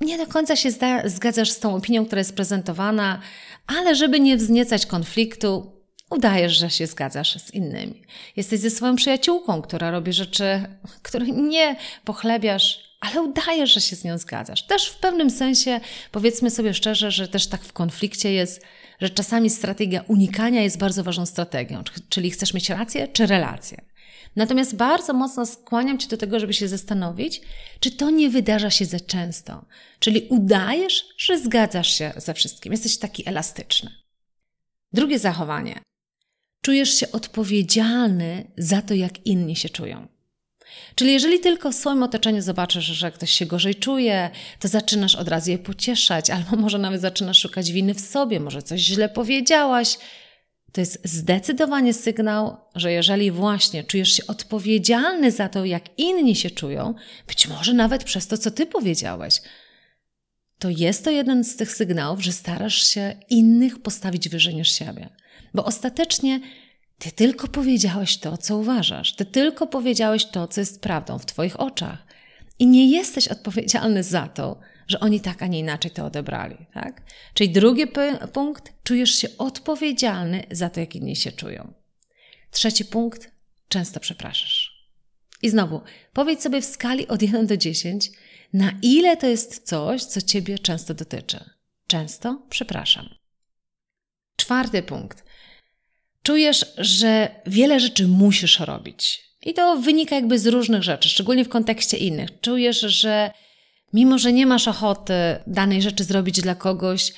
Nie 0.00 0.18
do 0.18 0.26
końca 0.26 0.56
się 0.56 0.70
zgadzasz 1.04 1.50
z 1.50 1.58
tą 1.58 1.74
opinią, 1.76 2.06
która 2.06 2.20
jest 2.20 2.36
prezentowana, 2.36 3.20
ale 3.66 3.94
żeby 3.94 4.20
nie 4.20 4.36
wzniecać 4.36 4.86
konfliktu, 4.86 5.82
udajesz, 6.10 6.52
że 6.58 6.70
się 6.70 6.86
zgadzasz 6.86 7.42
z 7.42 7.54
innymi. 7.54 8.02
Jesteś 8.36 8.60
ze 8.60 8.70
swoją 8.70 8.96
przyjaciółką, 8.96 9.62
która 9.62 9.90
robi 9.90 10.12
rzeczy, 10.12 10.44
których 11.02 11.28
nie 11.28 11.76
pochlebiasz, 12.04 12.93
ale 13.04 13.22
udajesz, 13.22 13.74
że 13.74 13.80
się 13.80 13.96
z 13.96 14.04
nią 14.04 14.18
zgadzasz. 14.18 14.66
Też 14.66 14.88
w 14.88 14.96
pewnym 14.96 15.30
sensie, 15.30 15.80
powiedzmy 16.12 16.50
sobie 16.50 16.74
szczerze, 16.74 17.10
że 17.10 17.28
też 17.28 17.46
tak 17.46 17.64
w 17.64 17.72
konflikcie 17.72 18.32
jest, 18.32 18.62
że 19.00 19.10
czasami 19.10 19.50
strategia 19.50 20.04
unikania 20.08 20.62
jest 20.62 20.78
bardzo 20.78 21.04
ważną 21.04 21.26
strategią. 21.26 21.82
Czyli 22.08 22.30
chcesz 22.30 22.54
mieć 22.54 22.70
rację 22.70 23.08
czy 23.08 23.26
relację. 23.26 23.84
Natomiast 24.36 24.76
bardzo 24.76 25.12
mocno 25.12 25.46
skłaniam 25.46 25.98
Cię 25.98 26.08
do 26.08 26.16
tego, 26.16 26.40
żeby 26.40 26.54
się 26.54 26.68
zastanowić, 26.68 27.40
czy 27.80 27.90
to 27.90 28.10
nie 28.10 28.30
wydarza 28.30 28.70
się 28.70 28.84
za 28.84 29.00
często. 29.00 29.64
Czyli 29.98 30.26
udajesz, 30.28 31.04
że 31.18 31.38
zgadzasz 31.38 31.98
się 31.98 32.12
ze 32.16 32.34
wszystkim, 32.34 32.72
jesteś 32.72 32.98
taki 32.98 33.28
elastyczny. 33.28 33.90
Drugie 34.92 35.18
zachowanie. 35.18 35.80
Czujesz 36.60 36.94
się 36.94 37.12
odpowiedzialny 37.12 38.50
za 38.58 38.82
to, 38.82 38.94
jak 38.94 39.26
inni 39.26 39.56
się 39.56 39.68
czują. 39.68 40.13
Czyli 40.94 41.12
jeżeli 41.12 41.40
tylko 41.40 41.72
w 41.72 41.74
swoim 41.74 42.02
otoczeniu 42.02 42.42
zobaczysz, 42.42 42.84
że 42.84 43.12
ktoś 43.12 43.30
się 43.30 43.46
gorzej 43.46 43.74
czuje, 43.74 44.30
to 44.60 44.68
zaczynasz 44.68 45.14
od 45.14 45.28
razu 45.28 45.50
je 45.50 45.58
pocieszać, 45.58 46.30
albo 46.30 46.56
może 46.56 46.78
nawet 46.78 47.00
zaczynasz 47.00 47.38
szukać 47.38 47.72
winy 47.72 47.94
w 47.94 48.00
sobie, 48.00 48.40
może 48.40 48.62
coś 48.62 48.80
źle 48.80 49.08
powiedziałaś, 49.08 49.98
to 50.72 50.80
jest 50.80 51.00
zdecydowanie 51.04 51.94
sygnał, 51.94 52.56
że 52.74 52.92
jeżeli 52.92 53.30
właśnie 53.30 53.84
czujesz 53.84 54.12
się 54.12 54.26
odpowiedzialny 54.26 55.30
za 55.30 55.48
to, 55.48 55.64
jak 55.64 55.98
inni 55.98 56.36
się 56.36 56.50
czują, 56.50 56.94
być 57.26 57.48
może 57.48 57.72
nawet 57.72 58.04
przez 58.04 58.26
to, 58.26 58.38
co 58.38 58.50
ty 58.50 58.66
powiedziałeś, 58.66 59.42
to 60.58 60.68
jest 60.70 61.04
to 61.04 61.10
jeden 61.10 61.44
z 61.44 61.56
tych 61.56 61.72
sygnałów, 61.72 62.24
że 62.24 62.32
starasz 62.32 62.82
się 62.82 63.16
innych 63.30 63.82
postawić 63.82 64.28
wyżej 64.28 64.54
niż 64.54 64.72
siebie. 64.72 65.08
Bo 65.54 65.64
ostatecznie 65.64 66.40
ty 66.98 67.12
tylko 67.12 67.48
powiedziałeś 67.48 68.18
to, 68.18 68.36
co 68.36 68.56
uważasz, 68.56 69.16
ty 69.16 69.24
tylko 69.24 69.66
powiedziałeś 69.66 70.26
to, 70.26 70.48
co 70.48 70.60
jest 70.60 70.80
prawdą 70.80 71.18
w 71.18 71.26
twoich 71.26 71.60
oczach. 71.60 72.06
I 72.58 72.66
nie 72.66 72.90
jesteś 72.90 73.28
odpowiedzialny 73.28 74.02
za 74.02 74.28
to, 74.28 74.60
że 74.88 75.00
oni 75.00 75.20
tak, 75.20 75.42
a 75.42 75.46
nie 75.46 75.58
inaczej 75.58 75.90
to 75.90 76.06
odebrali. 76.06 76.66
Tak? 76.74 77.02
Czyli 77.34 77.50
drugi 77.50 77.86
punkt, 78.32 78.72
czujesz 78.82 79.14
się 79.14 79.28
odpowiedzialny 79.38 80.46
za 80.50 80.70
to, 80.70 80.80
jak 80.80 80.96
inni 80.96 81.16
się 81.16 81.32
czują. 81.32 81.74
Trzeci 82.50 82.84
punkt, 82.84 83.30
często 83.68 84.00
przepraszasz. 84.00 84.74
I 85.42 85.50
znowu, 85.50 85.80
powiedz 86.12 86.42
sobie 86.42 86.60
w 86.60 86.64
skali 86.64 87.08
od 87.08 87.22
1 87.22 87.46
do 87.46 87.56
10, 87.56 88.10
na 88.52 88.72
ile 88.82 89.16
to 89.16 89.26
jest 89.26 89.66
coś, 89.68 90.04
co 90.04 90.22
Ciebie 90.22 90.58
często 90.58 90.94
dotyczy. 90.94 91.50
Często 91.86 92.42
przepraszam. 92.50 93.08
Czwarty 94.36 94.82
punkt. 94.82 95.24
Czujesz, 96.24 96.66
że 96.78 97.30
wiele 97.46 97.80
rzeczy 97.80 98.08
musisz 98.08 98.60
robić. 98.60 99.22
I 99.42 99.54
to 99.54 99.76
wynika 99.76 100.14
jakby 100.14 100.38
z 100.38 100.46
różnych 100.46 100.82
rzeczy, 100.82 101.08
szczególnie 101.08 101.44
w 101.44 101.48
kontekście 101.48 101.96
innych. 101.96 102.40
Czujesz, 102.40 102.80
że 102.80 103.30
mimo 103.92 104.18
że 104.18 104.32
nie 104.32 104.46
masz 104.46 104.68
ochoty 104.68 105.14
danej 105.46 105.82
rzeczy 105.82 106.04
zrobić 106.04 106.40
dla 106.40 106.54
kogoś, 106.54 107.12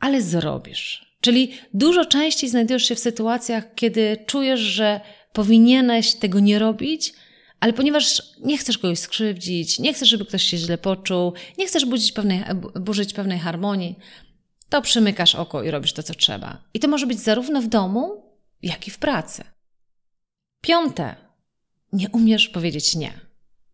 ale 0.00 0.22
zrobisz. 0.22 1.16
Czyli 1.20 1.52
dużo 1.74 2.04
częściej 2.04 2.50
znajdujesz 2.50 2.88
się 2.88 2.94
w 2.94 2.98
sytuacjach, 2.98 3.74
kiedy 3.74 4.16
czujesz, 4.26 4.60
że 4.60 5.00
powinieneś 5.32 6.14
tego 6.14 6.40
nie 6.40 6.58
robić, 6.58 7.12
ale 7.60 7.72
ponieważ 7.72 8.22
nie 8.40 8.58
chcesz 8.58 8.78
kogoś 8.78 8.98
skrzywdzić, 8.98 9.78
nie 9.78 9.94
chcesz, 9.94 10.08
żeby 10.08 10.24
ktoś 10.24 10.42
się 10.42 10.56
źle 10.56 10.78
poczuł, 10.78 11.32
nie 11.58 11.66
chcesz 11.66 11.84
budzić 11.84 12.12
pewnej, 12.12 12.42
burzyć 12.80 13.12
pewnej 13.12 13.38
harmonii, 13.38 13.98
to 14.74 14.82
przymykasz 14.82 15.34
oko 15.34 15.62
i 15.62 15.70
robisz 15.70 15.92
to, 15.92 16.02
co 16.02 16.14
trzeba. 16.14 16.58
I 16.74 16.80
to 16.80 16.88
może 16.88 17.06
być 17.06 17.20
zarówno 17.20 17.62
w 17.62 17.66
domu, 17.66 18.22
jak 18.62 18.88
i 18.88 18.90
w 18.90 18.98
pracy. 18.98 19.44
Piąte. 20.60 21.16
Nie 21.92 22.08
umiesz 22.10 22.48
powiedzieć 22.48 22.94
nie. 22.94 23.12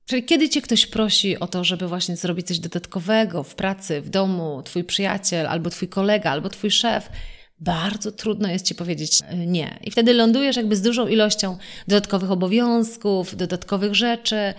Czyli 0.07 0.25
kiedy 0.25 0.49
cię 0.49 0.63
ktoś 0.63 0.87
prosi 0.87 1.39
o 1.39 1.47
to, 1.47 1.65
żeby 1.65 1.89
właśnie 1.89 2.17
zrobić 2.17 2.47
coś 2.47 2.59
dodatkowego 2.59 3.43
w 3.43 3.55
pracy, 3.55 4.01
w 4.01 4.09
domu, 4.09 4.63
twój 4.63 4.85
przyjaciel, 4.85 5.47
albo 5.47 5.71
twój 5.71 5.89
kolega, 5.89 6.31
albo 6.31 6.49
twój 6.49 6.71
szef, 6.71 7.11
bardzo 7.59 8.13
trudno 8.13 8.49
jest 8.49 8.67
ci 8.67 8.75
powiedzieć 8.75 9.19
e, 9.27 9.37
nie. 9.37 9.79
I 9.85 9.91
wtedy 9.91 10.13
lądujesz 10.13 10.57
jakby 10.57 10.77
z 10.77 10.83
dużą 10.83 11.09
ilością 11.09 11.59
dodatkowych 11.89 12.31
obowiązków, 12.31 13.37
dodatkowych 13.37 13.95
rzeczy, 13.95 14.55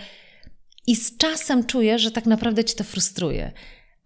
i 0.86 0.96
z 0.96 1.16
czasem 1.16 1.66
czujesz, 1.66 2.02
że 2.02 2.10
tak 2.10 2.26
naprawdę 2.26 2.64
ci 2.64 2.76
to 2.76 2.84
frustruje. 2.84 3.52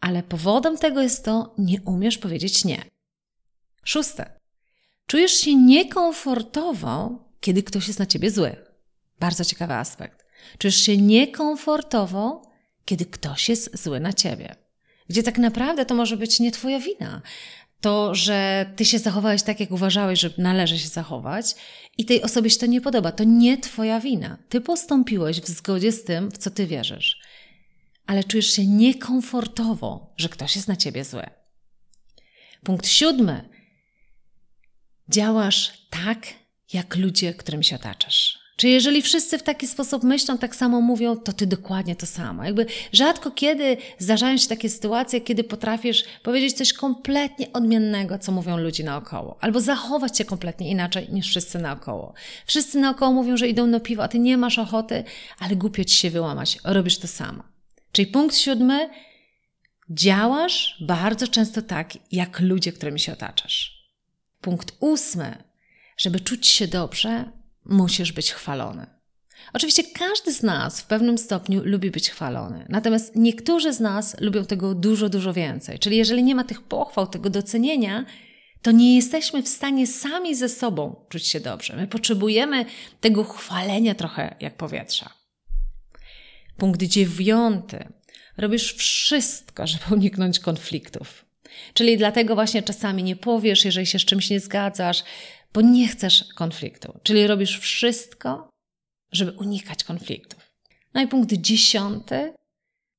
Ale 0.00 0.22
powodem 0.22 0.78
tego 0.78 1.02
jest 1.02 1.24
to, 1.24 1.54
nie 1.58 1.80
umiesz 1.80 2.18
powiedzieć 2.18 2.64
nie. 2.64 2.84
Szóste. 3.84 4.40
Czujesz 5.06 5.32
się 5.32 5.54
niekomfortowo, 5.54 7.24
kiedy 7.40 7.62
ktoś 7.62 7.86
jest 7.86 7.98
na 7.98 8.06
ciebie 8.06 8.30
zły. 8.30 8.56
Bardzo 9.20 9.44
ciekawy 9.44 9.74
aspekt. 9.74 10.26
Czujesz 10.58 10.76
się 10.76 10.96
niekomfortowo, 10.96 12.42
kiedy 12.84 13.06
ktoś 13.06 13.48
jest 13.48 13.82
zły 13.82 14.00
na 14.00 14.12
ciebie. 14.12 14.56
Gdzie 15.08 15.22
tak 15.22 15.38
naprawdę 15.38 15.86
to 15.86 15.94
może 15.94 16.16
być 16.16 16.40
nie 16.40 16.52
twoja 16.52 16.80
wina 16.80 17.22
to, 17.80 18.14
że 18.14 18.66
ty 18.76 18.84
się 18.84 18.98
zachowałeś 18.98 19.42
tak, 19.42 19.60
jak 19.60 19.70
uważałeś, 19.70 20.20
że 20.20 20.30
należy 20.38 20.78
się 20.78 20.88
zachować, 20.88 21.54
i 21.98 22.04
tej 22.04 22.22
osobie 22.22 22.50
się 22.50 22.58
to 22.58 22.66
nie 22.66 22.80
podoba. 22.80 23.12
To 23.12 23.24
nie 23.24 23.58
twoja 23.58 24.00
wina. 24.00 24.38
Ty 24.48 24.60
postąpiłeś 24.60 25.40
w 25.40 25.48
zgodzie 25.48 25.92
z 25.92 26.04
tym, 26.04 26.30
w 26.30 26.38
co 26.38 26.50
ty 26.50 26.66
wierzysz. 26.66 27.20
Ale 28.06 28.24
czujesz 28.24 28.50
się 28.52 28.66
niekomfortowo, 28.66 30.14
że 30.16 30.28
ktoś 30.28 30.56
jest 30.56 30.68
na 30.68 30.76
ciebie 30.76 31.04
zły. 31.04 31.26
Punkt 32.64 32.88
siódmy. 32.88 33.48
Działasz 35.08 35.86
tak, 35.90 36.26
jak 36.72 36.96
ludzie, 36.96 37.34
którym 37.34 37.62
się 37.62 37.76
otaczasz. 37.76 38.46
Czy 38.56 38.68
jeżeli 38.68 39.02
wszyscy 39.02 39.38
w 39.38 39.42
taki 39.42 39.66
sposób 39.66 40.02
myślą, 40.02 40.38
tak 40.38 40.56
samo 40.56 40.80
mówią, 40.80 41.16
to 41.16 41.32
ty 41.32 41.46
dokładnie 41.46 41.96
to 41.96 42.06
samo. 42.06 42.44
Jakby 42.44 42.66
rzadko 42.92 43.30
kiedy 43.30 43.76
zdarzają 43.98 44.36
się 44.36 44.48
takie 44.48 44.70
sytuacje, 44.70 45.20
kiedy 45.20 45.44
potrafisz 45.44 46.04
powiedzieć 46.22 46.56
coś 46.56 46.72
kompletnie 46.72 47.52
odmiennego, 47.52 48.18
co 48.18 48.32
mówią 48.32 48.56
ludzie 48.56 48.84
naokoło, 48.84 49.36
albo 49.40 49.60
zachować 49.60 50.18
się 50.18 50.24
kompletnie 50.24 50.70
inaczej 50.70 51.08
niż 51.12 51.28
wszyscy 51.28 51.58
naokoło. 51.58 52.14
Wszyscy 52.46 52.80
naokoło 52.80 53.12
mówią, 53.12 53.36
że 53.36 53.48
idą 53.48 53.66
na 53.66 53.80
piwo, 53.80 54.02
a 54.02 54.08
ty 54.08 54.18
nie 54.18 54.36
masz 54.36 54.58
ochoty, 54.58 55.04
ale 55.38 55.56
głupio 55.56 55.84
ci 55.84 55.96
się 55.96 56.10
wyłamać, 56.10 56.58
robisz 56.64 56.98
to 56.98 57.08
samo. 57.08 57.55
Czyli 57.96 58.06
punkt 58.06 58.36
siódmy, 58.36 58.90
działasz 59.90 60.76
bardzo 60.80 61.28
często 61.28 61.62
tak, 61.62 61.92
jak 62.12 62.40
ludzie, 62.40 62.72
którymi 62.72 63.00
się 63.00 63.12
otaczasz. 63.12 63.88
Punkt 64.40 64.72
ósmy, 64.80 65.44
żeby 65.96 66.20
czuć 66.20 66.46
się 66.46 66.66
dobrze, 66.66 67.32
musisz 67.64 68.12
być 68.12 68.32
chwalony. 68.32 68.86
Oczywiście 69.52 69.84
każdy 69.84 70.32
z 70.32 70.42
nas 70.42 70.80
w 70.80 70.86
pewnym 70.86 71.18
stopniu 71.18 71.62
lubi 71.64 71.90
być 71.90 72.10
chwalony, 72.10 72.66
natomiast 72.68 73.16
niektórzy 73.16 73.72
z 73.72 73.80
nas 73.80 74.20
lubią 74.20 74.44
tego 74.44 74.74
dużo, 74.74 75.08
dużo 75.08 75.32
więcej. 75.32 75.78
Czyli 75.78 75.96
jeżeli 75.96 76.22
nie 76.22 76.34
ma 76.34 76.44
tych 76.44 76.62
pochwał, 76.62 77.06
tego 77.06 77.30
docenienia, 77.30 78.04
to 78.62 78.70
nie 78.70 78.96
jesteśmy 78.96 79.42
w 79.42 79.48
stanie 79.48 79.86
sami 79.86 80.34
ze 80.34 80.48
sobą 80.48 81.06
czuć 81.08 81.26
się 81.26 81.40
dobrze. 81.40 81.76
My 81.76 81.86
potrzebujemy 81.86 82.64
tego 83.00 83.24
chwalenia 83.24 83.94
trochę 83.94 84.36
jak 84.40 84.56
powietrza. 84.56 85.15
Punkt 86.56 86.82
dziewiąty. 86.82 87.88
Robisz 88.36 88.74
wszystko, 88.74 89.66
żeby 89.66 89.84
uniknąć 89.94 90.38
konfliktów. 90.38 91.26
Czyli 91.74 91.96
dlatego 91.98 92.34
właśnie 92.34 92.62
czasami 92.62 93.02
nie 93.02 93.16
powiesz, 93.16 93.64
jeżeli 93.64 93.86
się 93.86 93.98
z 93.98 94.04
czymś 94.04 94.30
nie 94.30 94.40
zgadzasz, 94.40 95.04
bo 95.52 95.60
nie 95.60 95.88
chcesz 95.88 96.24
konfliktu. 96.34 97.00
Czyli 97.02 97.26
robisz 97.26 97.58
wszystko, 97.58 98.50
żeby 99.12 99.32
unikać 99.32 99.84
konfliktów. 99.84 100.50
No 100.94 101.02
i 101.02 101.08
punkt 101.08 101.32
dziesiąty. 101.32 102.32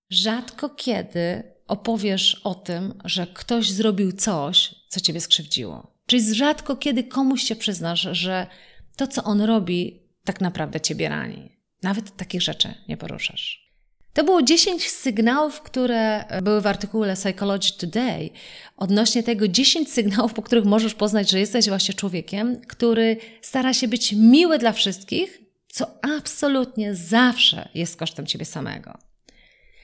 Rzadko 0.10 0.70
kiedy 0.70 1.44
opowiesz 1.68 2.42
o 2.44 2.56
tym, 2.56 2.94
że 3.06 3.28
ktoś 3.28 3.72
zrobił 3.72 4.12
coś, 4.12 4.76
co 4.88 5.00
ciebie 5.00 5.22
skrzywdziło. 5.22 5.94
Czyli 6.06 6.36
rzadko 6.36 6.76
kiedy 6.76 7.04
komuś 7.04 7.44
się 7.44 7.56
przyznasz, 7.56 8.08
że 8.12 8.48
to, 8.96 9.08
co 9.08 9.24
on 9.24 9.42
robi, 9.42 10.00
tak 10.24 10.42
naprawdę 10.42 10.82
ciebie 10.82 11.10
rani. 11.10 11.57
Nawet 11.88 12.16
takich 12.16 12.42
rzeczy 12.42 12.74
nie 12.88 12.98
poruszasz. 12.98 13.72
To 14.14 14.24
było 14.24 14.42
10 14.42 14.90
sygnałów, 14.90 15.62
które 15.62 16.26
były 16.44 16.62
w 16.62 16.68
artykule 16.68 17.16
Psychology 17.16 17.72
Today 17.78 18.30
odnośnie 18.78 19.24
tego 19.24 19.48
10 19.48 19.94
sygnałów, 19.94 20.34
po 20.34 20.42
których 20.42 20.66
możesz 20.66 20.94
poznać, 20.94 21.30
że 21.30 21.40
jesteś 21.40 21.70
właśnie 21.70 21.94
człowiekiem, 21.94 22.62
który 22.62 23.18
stara 23.42 23.74
się 23.74 23.88
być 23.88 24.14
miły 24.14 24.58
dla 24.58 24.72
wszystkich, 24.72 25.42
co 25.68 25.86
absolutnie 26.18 26.96
zawsze 26.96 27.70
jest 27.74 27.96
kosztem 27.96 28.26
ciebie 28.26 28.46
samego. 28.46 28.98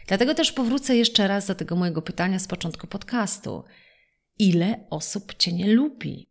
Dlatego 0.08 0.36
też 0.36 0.52
powrócę 0.52 0.96
jeszcze 0.96 1.28
raz 1.28 1.48
do 1.48 1.56
tego 1.56 1.76
mojego 1.76 2.02
pytania 2.02 2.40
z 2.40 2.48
początku 2.48 2.88
podcastu. 2.88 3.64
Ile 4.40 4.86
osób 4.90 5.34
cię 5.38 5.54
nie 5.54 5.74
lubi? 5.74 6.30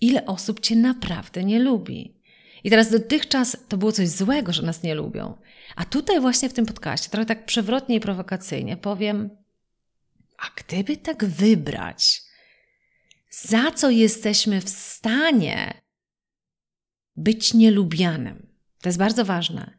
Ile 0.00 0.26
osób 0.26 0.60
cię 0.60 0.76
naprawdę 0.76 1.44
nie 1.44 1.58
lubi? 1.58 2.19
I 2.64 2.70
teraz 2.70 2.90
dotychczas 2.90 3.56
to 3.68 3.76
było 3.76 3.92
coś 3.92 4.08
złego, 4.08 4.52
że 4.52 4.62
nas 4.62 4.82
nie 4.82 4.94
lubią. 4.94 5.36
A 5.76 5.84
tutaj 5.84 6.20
właśnie 6.20 6.48
w 6.48 6.52
tym 6.52 6.66
podcaście, 6.66 7.10
trochę 7.10 7.26
tak 7.26 7.44
przewrotnie 7.44 7.96
i 7.96 8.00
prowokacyjnie 8.00 8.76
powiem, 8.76 9.30
a 10.38 10.46
gdyby 10.56 10.96
tak 10.96 11.24
wybrać, 11.24 12.22
za 13.30 13.70
co 13.70 13.90
jesteśmy 13.90 14.60
w 14.60 14.68
stanie 14.68 15.74
być 17.16 17.54
nielubianym? 17.54 18.46
To 18.80 18.88
jest 18.88 18.98
bardzo 18.98 19.24
ważne. 19.24 19.76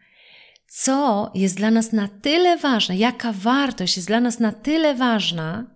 Co 0.68 1.32
jest 1.36 1.58
dla 1.58 1.72
nas 1.72 1.92
na 1.92 2.08
tyle 2.08 2.58
ważne, 2.58 2.98
jaka 2.98 3.34
wartość 3.34 3.96
jest 3.96 4.08
dla 4.08 4.20
nas 4.20 4.40
na 4.40 4.52
tyle 4.52 4.96
ważna, 4.96 5.76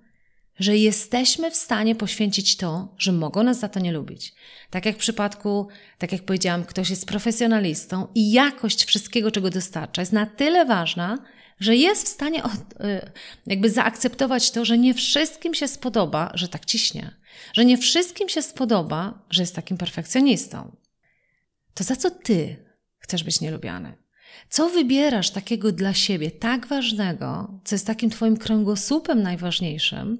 że 0.59 0.77
jesteśmy 0.77 1.51
w 1.51 1.55
stanie 1.55 1.95
poświęcić 1.95 2.57
to, 2.57 2.95
że 2.97 3.11
mogą 3.11 3.43
nas 3.43 3.59
za 3.59 3.69
to 3.69 3.79
nie 3.79 3.91
lubić. 3.91 4.33
Tak 4.69 4.85
jak 4.85 4.95
w 4.95 4.99
przypadku, 4.99 5.67
tak 5.97 6.11
jak 6.11 6.21
powiedziałam, 6.21 6.65
ktoś 6.65 6.89
jest 6.89 7.05
profesjonalistą 7.05 8.07
i 8.15 8.31
jakość 8.31 8.85
wszystkiego, 8.85 9.31
czego 9.31 9.49
dostarcza, 9.49 10.01
jest 10.01 10.13
na 10.13 10.25
tyle 10.25 10.65
ważna, 10.65 11.17
że 11.59 11.75
jest 11.75 12.05
w 12.05 12.09
stanie 12.09 12.43
y, 12.43 12.49
jakby 13.45 13.69
zaakceptować 13.69 14.51
to, 14.51 14.65
że 14.65 14.77
nie 14.77 14.93
wszystkim 14.93 15.53
się 15.53 15.67
spodoba, 15.67 16.31
że 16.33 16.47
tak 16.47 16.65
ciśnie, 16.65 17.15
że 17.53 17.65
nie 17.65 17.77
wszystkim 17.77 18.29
się 18.29 18.41
spodoba, 18.41 19.25
że 19.29 19.43
jest 19.43 19.55
takim 19.55 19.77
perfekcjonistą. 19.77 20.75
To 21.73 21.83
za 21.83 21.95
co 21.95 22.11
ty 22.11 22.55
chcesz 22.99 23.23
być 23.23 23.41
nielubiany? 23.41 23.97
Co 24.49 24.69
wybierasz 24.69 25.29
takiego 25.29 25.71
dla 25.71 25.93
siebie, 25.93 26.31
tak 26.31 26.67
ważnego, 26.67 27.59
co 27.65 27.75
jest 27.75 27.87
takim 27.87 28.09
twoim 28.09 28.37
kręgosłupem 28.37 29.21
najważniejszym, 29.21 30.17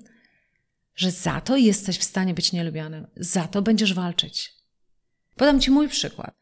że 0.96 1.12
za 1.12 1.42
to 1.42 1.58
jesteś 1.58 1.98
w 1.98 2.04
stanie 2.04 2.34
być 2.34 2.52
nielubianym, 2.52 3.08
za 3.18 3.48
to 3.48 3.62
będziesz 3.62 3.94
walczyć. 3.94 4.54
Podam 5.36 5.60
Ci 5.62 5.72
mój 5.72 5.90
przykład. 5.90 6.36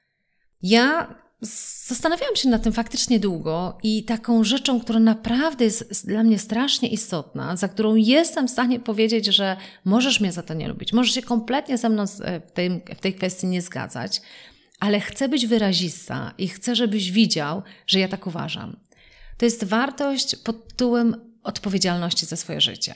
Ja 0.61 1.15
zastanawiałam 1.87 2.35
się 2.35 2.49
nad 2.49 2.63
tym 2.63 2.73
faktycznie 2.73 3.19
długo 3.19 3.77
i 3.83 4.03
taką 4.03 4.43
rzeczą, 4.43 4.79
która 4.79 4.99
naprawdę 4.99 5.65
jest 5.65 6.07
dla 6.07 6.23
mnie 6.23 6.39
strasznie 6.39 6.89
istotna, 6.89 7.55
za 7.55 7.67
którą 7.67 7.95
jestem 7.95 8.47
w 8.47 8.51
stanie 8.51 8.79
powiedzieć, 8.79 9.25
że 9.25 9.57
możesz 9.85 10.19
mnie 10.19 10.31
za 10.31 10.43
to 10.43 10.53
nie 10.53 10.67
lubić, 10.67 10.93
możesz 10.93 11.15
się 11.15 11.21
kompletnie 11.21 11.77
ze 11.77 11.89
mną 11.89 12.05
w 12.47 12.51
tej, 12.53 12.83
w 12.95 12.99
tej 13.01 13.13
kwestii 13.13 13.47
nie 13.47 13.61
zgadzać, 13.61 14.21
ale 14.79 14.99
chcę 14.99 15.29
być 15.29 15.47
wyrazista 15.47 16.33
i 16.37 16.47
chcę, 16.47 16.75
żebyś 16.75 17.11
widział, 17.11 17.63
że 17.87 17.99
ja 17.99 18.07
tak 18.07 18.27
uważam. 18.27 18.79
To 19.37 19.45
jest 19.45 19.63
wartość 19.63 20.35
pod 20.35 20.67
tytułem 20.67 21.15
odpowiedzialności 21.43 22.25
za 22.25 22.35
swoje 22.35 22.61
życie. 22.61 22.93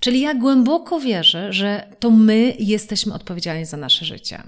Czyli 0.00 0.20
ja 0.20 0.34
głęboko 0.34 1.00
wierzę, 1.00 1.52
że 1.52 1.96
to 1.98 2.10
my 2.10 2.54
jesteśmy 2.58 3.14
odpowiedzialni 3.14 3.64
za 3.64 3.76
nasze 3.76 4.04
życie. 4.04 4.42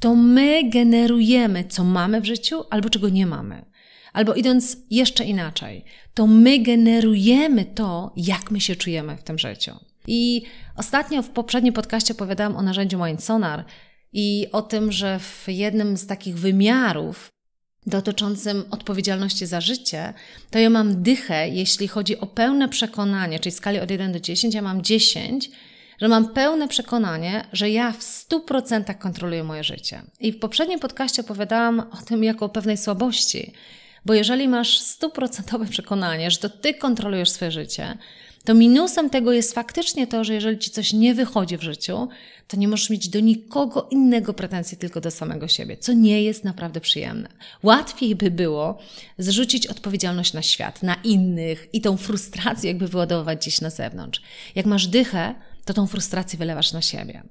To 0.00 0.14
my 0.14 0.70
generujemy, 0.70 1.64
co 1.64 1.84
mamy 1.84 2.20
w 2.20 2.24
życiu 2.24 2.64
albo 2.70 2.90
czego 2.90 3.08
nie 3.08 3.26
mamy. 3.26 3.64
Albo 4.12 4.34
idąc 4.34 4.76
jeszcze 4.90 5.24
inaczej, 5.24 5.84
to 6.14 6.26
my 6.26 6.58
generujemy 6.58 7.64
to, 7.64 8.12
jak 8.16 8.50
my 8.50 8.60
się 8.60 8.76
czujemy 8.76 9.16
w 9.16 9.22
tym 9.22 9.38
życiu. 9.38 9.72
I 10.06 10.42
ostatnio 10.76 11.22
w 11.22 11.30
poprzednim 11.30 11.72
podcaście 11.72 12.14
opowiadałam 12.14 12.56
o 12.56 12.62
narzędziu 12.62 13.04
Mindsonar 13.04 13.64
i 14.12 14.46
o 14.52 14.62
tym, 14.62 14.92
że 14.92 15.18
w 15.18 15.44
jednym 15.48 15.96
z 15.96 16.06
takich 16.06 16.38
wymiarów 16.38 17.28
dotyczącym 17.86 18.64
odpowiedzialności 18.70 19.46
za 19.46 19.60
życie, 19.60 20.14
to 20.50 20.58
ja 20.58 20.70
mam 20.70 21.02
dychę, 21.02 21.48
jeśli 21.48 21.88
chodzi 21.88 22.20
o 22.20 22.26
pełne 22.26 22.68
przekonanie, 22.68 23.40
czyli 23.40 23.52
w 23.52 23.56
skali 23.56 23.80
od 23.80 23.90
1 23.90 24.12
do 24.12 24.20
10, 24.20 24.54
ja 24.54 24.62
mam 24.62 24.82
10, 24.82 25.50
że 26.00 26.08
mam 26.08 26.28
pełne 26.28 26.68
przekonanie, 26.68 27.44
że 27.52 27.70
ja 27.70 27.92
w 27.92 27.98
100% 28.00 28.98
kontroluję 28.98 29.44
moje 29.44 29.64
życie. 29.64 30.02
I 30.20 30.32
w 30.32 30.38
poprzednim 30.38 30.80
podcaście 30.80 31.22
opowiadałam 31.22 31.80
o 31.80 31.96
tym 32.06 32.24
jako 32.24 32.44
o 32.44 32.48
pewnej 32.48 32.76
słabości, 32.76 33.52
bo 34.04 34.14
jeżeli 34.14 34.48
masz 34.48 34.78
stuprocentowe 34.78 35.66
przekonanie, 35.76 36.30
że 36.30 36.38
to 36.38 36.48
ty 36.48 36.74
kontrolujesz 36.74 37.30
swoje 37.30 37.50
życie, 37.50 37.98
to 38.44 38.54
minusem 38.54 39.10
tego 39.10 39.32
jest 39.32 39.54
faktycznie 39.54 40.06
to, 40.06 40.24
że 40.24 40.34
jeżeli 40.34 40.58
ci 40.58 40.70
coś 40.70 40.92
nie 40.92 41.14
wychodzi 41.14 41.56
w 41.56 41.62
życiu, 41.62 42.08
to 42.48 42.56
nie 42.56 42.68
możesz 42.68 42.90
mieć 42.90 43.08
do 43.08 43.20
nikogo 43.20 43.88
innego 43.90 44.34
pretensji, 44.34 44.78
tylko 44.78 45.00
do 45.00 45.10
samego 45.10 45.48
siebie, 45.48 45.76
co 45.76 45.92
nie 45.92 46.22
jest 46.22 46.44
naprawdę 46.44 46.80
przyjemne. 46.80 47.28
Łatwiej 47.62 48.14
by 48.14 48.30
było 48.30 48.78
zrzucić 49.18 49.66
odpowiedzialność 49.66 50.32
na 50.32 50.42
świat, 50.42 50.82
na 50.82 50.94
innych 50.94 51.68
i 51.72 51.80
tą 51.80 51.96
frustrację 51.96 52.70
jakby 52.70 52.88
wyładować 52.88 53.38
gdzieś 53.38 53.60
na 53.60 53.70
zewnątrz. 53.70 54.22
Jak 54.54 54.66
masz 54.66 54.86
dychę, 54.86 55.34
to 55.64 55.74
tą 55.74 55.86
frustrację 55.86 56.38
wylewasz 56.38 56.72
na 56.72 56.82
siebie. 56.82 57.22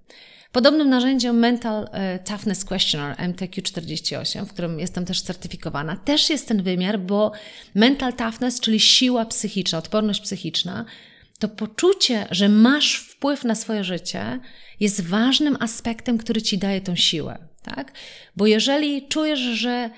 Podobnym 0.51 0.89
narzędziem 0.89 1.39
Mental 1.39 1.89
e, 1.91 2.19
Toughness 2.19 2.65
Questionnaire 2.65 3.17
MTQ48, 3.17 4.45
w 4.45 4.53
którym 4.53 4.79
jestem 4.79 5.05
też 5.05 5.21
certyfikowana, 5.21 5.95
też 5.95 6.29
jest 6.29 6.47
ten 6.47 6.63
wymiar, 6.63 6.99
bo 6.99 7.31
mental 7.75 8.13
toughness, 8.13 8.59
czyli 8.59 8.79
siła 8.79 9.25
psychiczna, 9.25 9.77
odporność 9.77 10.21
psychiczna, 10.21 10.85
to 11.39 11.47
poczucie, 11.47 12.27
że 12.31 12.49
masz 12.49 12.95
wpływ 12.95 13.43
na 13.43 13.55
swoje 13.55 13.83
życie, 13.83 14.39
jest 14.79 15.01
ważnym 15.01 15.57
aspektem, 15.59 16.17
który 16.17 16.41
ci 16.41 16.57
daje 16.57 16.81
tą 16.81 16.95
siłę. 16.95 17.37
Tak? 17.63 17.91
Bo 18.35 18.47
jeżeli 18.47 19.07
czujesz, 19.07 19.39
że 19.39 19.89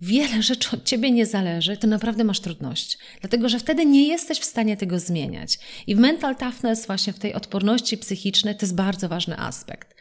wiele 0.00 0.42
rzeczy 0.42 0.76
od 0.76 0.84
ciebie 0.84 1.10
nie 1.10 1.26
zależy, 1.26 1.76
to 1.76 1.86
naprawdę 1.86 2.24
masz 2.24 2.40
trudność. 2.40 2.98
Dlatego, 3.20 3.48
że 3.48 3.58
wtedy 3.58 3.86
nie 3.86 4.08
jesteś 4.08 4.38
w 4.38 4.44
stanie 4.44 4.76
tego 4.76 4.98
zmieniać. 4.98 5.58
I 5.86 5.94
w 5.94 5.98
mental 5.98 6.36
toughness, 6.36 6.86
właśnie 6.86 7.12
w 7.12 7.18
tej 7.18 7.34
odporności 7.34 7.98
psychicznej, 7.98 8.56
to 8.56 8.66
jest 8.66 8.74
bardzo 8.74 9.08
ważny 9.08 9.38
aspekt. 9.38 9.94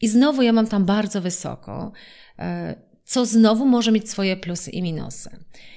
I 0.00 0.08
znowu 0.08 0.42
ja 0.42 0.52
mam 0.52 0.66
tam 0.66 0.84
bardzo 0.84 1.20
wysoko, 1.20 1.92
e, 2.38 2.74
co 3.04 3.26
znowu 3.26 3.66
może 3.66 3.92
mieć 3.92 4.10
swoje 4.10 4.36
plusy 4.36 4.70
i 4.70 4.82
minusy. 4.82 5.30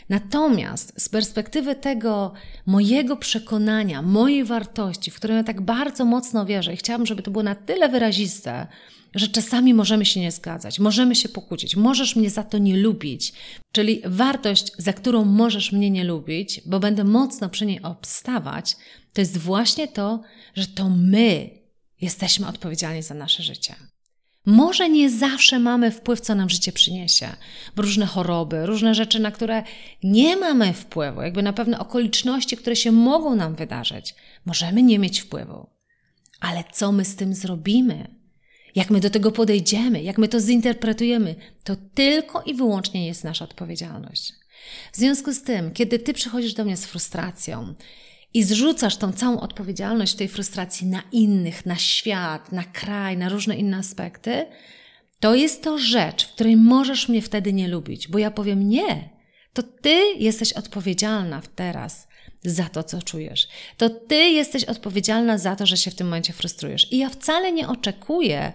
Natomiast 0.09 1.01
z 1.01 1.09
perspektywy 1.09 1.75
tego 1.75 2.33
mojego 2.65 3.17
przekonania, 3.17 4.01
mojej 4.01 4.43
wartości, 4.43 5.11
w 5.11 5.15
którą 5.15 5.35
ja 5.35 5.43
tak 5.43 5.61
bardzo 5.61 6.05
mocno 6.05 6.45
wierzę 6.45 6.73
i 6.73 6.77
chciałabym, 6.77 7.05
żeby 7.05 7.23
to 7.23 7.31
było 7.31 7.43
na 7.43 7.55
tyle 7.55 7.89
wyraziste, 7.89 8.67
że 9.15 9.27
czasami 9.27 9.73
możemy 9.73 10.05
się 10.05 10.19
nie 10.19 10.31
zgadzać, 10.31 10.79
możemy 10.79 11.15
się 11.15 11.29
pokłócić, 11.29 11.75
możesz 11.75 12.15
mnie 12.15 12.29
za 12.29 12.43
to 12.43 12.57
nie 12.57 12.77
lubić. 12.77 13.33
Czyli 13.71 14.01
wartość, 14.05 14.71
za 14.77 14.93
którą 14.93 15.25
możesz 15.25 15.71
mnie 15.71 15.89
nie 15.89 16.03
lubić, 16.03 16.61
bo 16.65 16.79
będę 16.79 17.03
mocno 17.03 17.49
przy 17.49 17.65
niej 17.65 17.81
obstawać, 17.81 18.75
to 19.13 19.21
jest 19.21 19.37
właśnie 19.37 19.87
to, 19.87 20.21
że 20.55 20.67
to 20.67 20.89
my 20.89 21.49
jesteśmy 22.01 22.47
odpowiedzialni 22.47 23.03
za 23.03 23.13
nasze 23.13 23.43
życie. 23.43 23.75
Może 24.45 24.89
nie 24.89 25.09
zawsze 25.09 25.59
mamy 25.59 25.91
wpływ, 25.91 26.21
co 26.21 26.35
nam 26.35 26.49
życie 26.49 26.71
przyniesie, 26.71 27.29
bo 27.75 27.81
różne 27.81 28.05
choroby, 28.05 28.65
różne 28.65 28.95
rzeczy, 28.95 29.19
na 29.19 29.31
które 29.31 29.63
nie 30.03 30.37
mamy 30.37 30.73
wpływu, 30.73 31.21
jakby 31.21 31.43
na 31.43 31.53
pewne 31.53 31.79
okoliczności, 31.79 32.57
które 32.57 32.75
się 32.75 32.91
mogą 32.91 33.35
nam 33.35 33.55
wydarzyć, 33.55 34.15
możemy 34.45 34.83
nie 34.83 34.99
mieć 34.99 35.19
wpływu. 35.19 35.69
Ale 36.41 36.63
co 36.73 36.91
my 36.91 37.05
z 37.05 37.15
tym 37.15 37.33
zrobimy? 37.33 38.14
Jak 38.75 38.89
my 38.89 38.99
do 38.99 39.09
tego 39.09 39.31
podejdziemy, 39.31 40.03
jak 40.03 40.17
my 40.17 40.27
to 40.27 40.39
zinterpretujemy, 40.39 41.35
to 41.63 41.75
tylko 41.75 42.41
i 42.41 42.53
wyłącznie 42.53 43.07
jest 43.07 43.23
nasza 43.23 43.45
odpowiedzialność. 43.45 44.33
W 44.91 44.97
związku 44.97 45.33
z 45.33 45.41
tym, 45.41 45.71
kiedy 45.71 45.99
ty 45.99 46.13
przychodzisz 46.13 46.53
do 46.53 46.65
mnie 46.65 46.77
z 46.77 46.85
frustracją 46.85 47.73
i 48.33 48.43
zrzucasz 48.43 48.97
tą 48.97 49.11
całą 49.11 49.39
odpowiedzialność 49.39 50.15
tej 50.15 50.27
frustracji 50.27 50.87
na 50.87 51.03
innych, 51.11 51.65
na 51.65 51.75
świat, 51.75 52.51
na 52.51 52.63
kraj, 52.63 53.17
na 53.17 53.29
różne 53.29 53.55
inne 53.57 53.77
aspekty, 53.77 54.45
to 55.19 55.35
jest 55.35 55.63
to 55.63 55.77
rzecz, 55.77 56.27
w 56.27 56.31
której 56.31 56.57
możesz 56.57 57.09
mnie 57.09 57.21
wtedy 57.21 57.53
nie 57.53 57.67
lubić, 57.67 58.07
bo 58.07 58.17
ja 58.17 58.31
powiem 58.31 58.69
nie. 58.69 59.09
To 59.53 59.63
ty 59.63 60.01
jesteś 60.17 60.53
odpowiedzialna 60.53 61.41
teraz 61.55 62.07
za 62.45 62.69
to, 62.69 62.83
co 62.83 63.01
czujesz. 63.01 63.47
To 63.77 63.89
ty 63.89 64.15
jesteś 64.15 64.63
odpowiedzialna 64.63 65.37
za 65.37 65.55
to, 65.55 65.65
że 65.65 65.77
się 65.77 65.91
w 65.91 65.95
tym 65.95 66.07
momencie 66.07 66.33
frustrujesz. 66.33 66.93
I 66.93 66.97
ja 66.97 67.09
wcale 67.09 67.51
nie 67.51 67.67
oczekuję, 67.67 68.53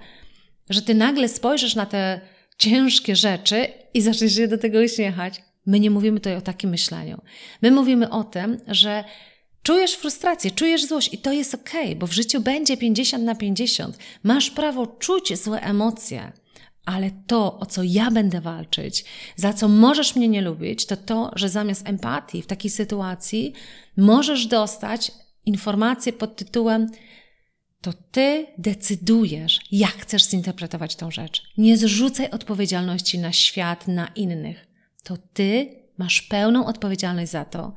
że 0.70 0.82
ty 0.82 0.94
nagle 0.94 1.28
spojrzysz 1.28 1.74
na 1.74 1.86
te 1.86 2.20
ciężkie 2.58 3.16
rzeczy 3.16 3.68
i 3.94 4.02
zaczniesz 4.02 4.34
się 4.34 4.48
do 4.48 4.58
tego 4.58 4.80
uśmiechać. 4.80 5.42
My 5.66 5.80
nie 5.80 5.90
mówimy 5.90 6.20
tutaj 6.20 6.36
o 6.36 6.40
takim 6.40 6.70
myśleniu. 6.70 7.20
My 7.62 7.70
mówimy 7.70 8.10
o 8.10 8.24
tym, 8.24 8.60
że 8.68 9.04
czujesz 9.62 9.92
frustrację, 9.92 10.50
czujesz 10.50 10.86
złość 10.86 11.14
i 11.14 11.18
to 11.18 11.32
jest 11.32 11.54
ok, 11.54 11.70
bo 11.96 12.06
w 12.06 12.12
życiu 12.12 12.40
będzie 12.40 12.76
50 12.76 13.24
na 13.24 13.34
50. 13.34 13.98
Masz 14.22 14.50
prawo 14.50 14.86
czuć 14.86 15.38
złe 15.38 15.60
emocje. 15.60 16.32
Ale 16.90 17.10
to, 17.26 17.58
o 17.58 17.66
co 17.66 17.82
ja 17.82 18.10
będę 18.10 18.40
walczyć, 18.40 19.04
za 19.36 19.52
co 19.52 19.68
możesz 19.68 20.16
mnie 20.16 20.28
nie 20.28 20.42
lubić, 20.42 20.86
to 20.86 20.96
to, 20.96 21.30
że 21.34 21.48
zamiast 21.48 21.88
empatii 21.88 22.42
w 22.42 22.46
takiej 22.46 22.70
sytuacji 22.70 23.52
możesz 23.96 24.46
dostać 24.46 25.12
informację 25.46 26.12
pod 26.12 26.36
tytułem: 26.36 26.90
To 27.80 27.92
ty 27.92 28.46
decydujesz, 28.58 29.60
jak 29.72 29.92
chcesz 29.92 30.24
zinterpretować 30.24 30.96
tą 30.96 31.10
rzecz. 31.10 31.42
Nie 31.58 31.76
zrzucaj 31.76 32.30
odpowiedzialności 32.30 33.18
na 33.18 33.32
świat, 33.32 33.88
na 33.88 34.06
innych. 34.06 34.66
To 35.04 35.16
ty 35.32 35.68
masz 35.98 36.22
pełną 36.22 36.66
odpowiedzialność 36.66 37.30
za 37.30 37.44
to, 37.44 37.74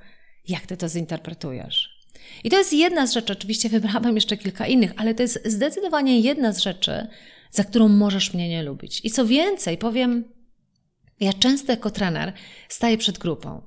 jak 0.48 0.66
ty 0.66 0.78
to 0.78 0.90
zinterpretujesz. 0.90 1.94
I 2.44 2.50
to 2.50 2.58
jest 2.58 2.74
jedna 2.74 3.08
z 3.08 3.14
rzeczy, 3.14 3.34
oczywiście 3.34 3.70
wybrałam 3.70 4.16
jeszcze 4.16 4.38
kilka 4.38 4.68
innych, 4.68 4.92
ale 4.98 5.16
to 5.16 5.22
jest 5.22 5.40
zdecydowanie 5.46 6.20
jedna 6.20 6.54
z 6.54 6.60
rzeczy, 6.60 7.08
za 7.54 7.64
którą 7.64 7.88
możesz 7.88 8.34
mnie 8.34 8.50
nie 8.50 8.64
lubić. 8.64 9.02
I 9.04 9.12
co 9.12 9.26
więcej, 9.26 9.78
powiem, 9.78 10.24
ja 11.20 11.34
często 11.34 11.72
jako 11.72 11.92
trener 11.92 12.34
staję 12.70 12.98
przed 12.98 13.18
grupą, 13.18 13.62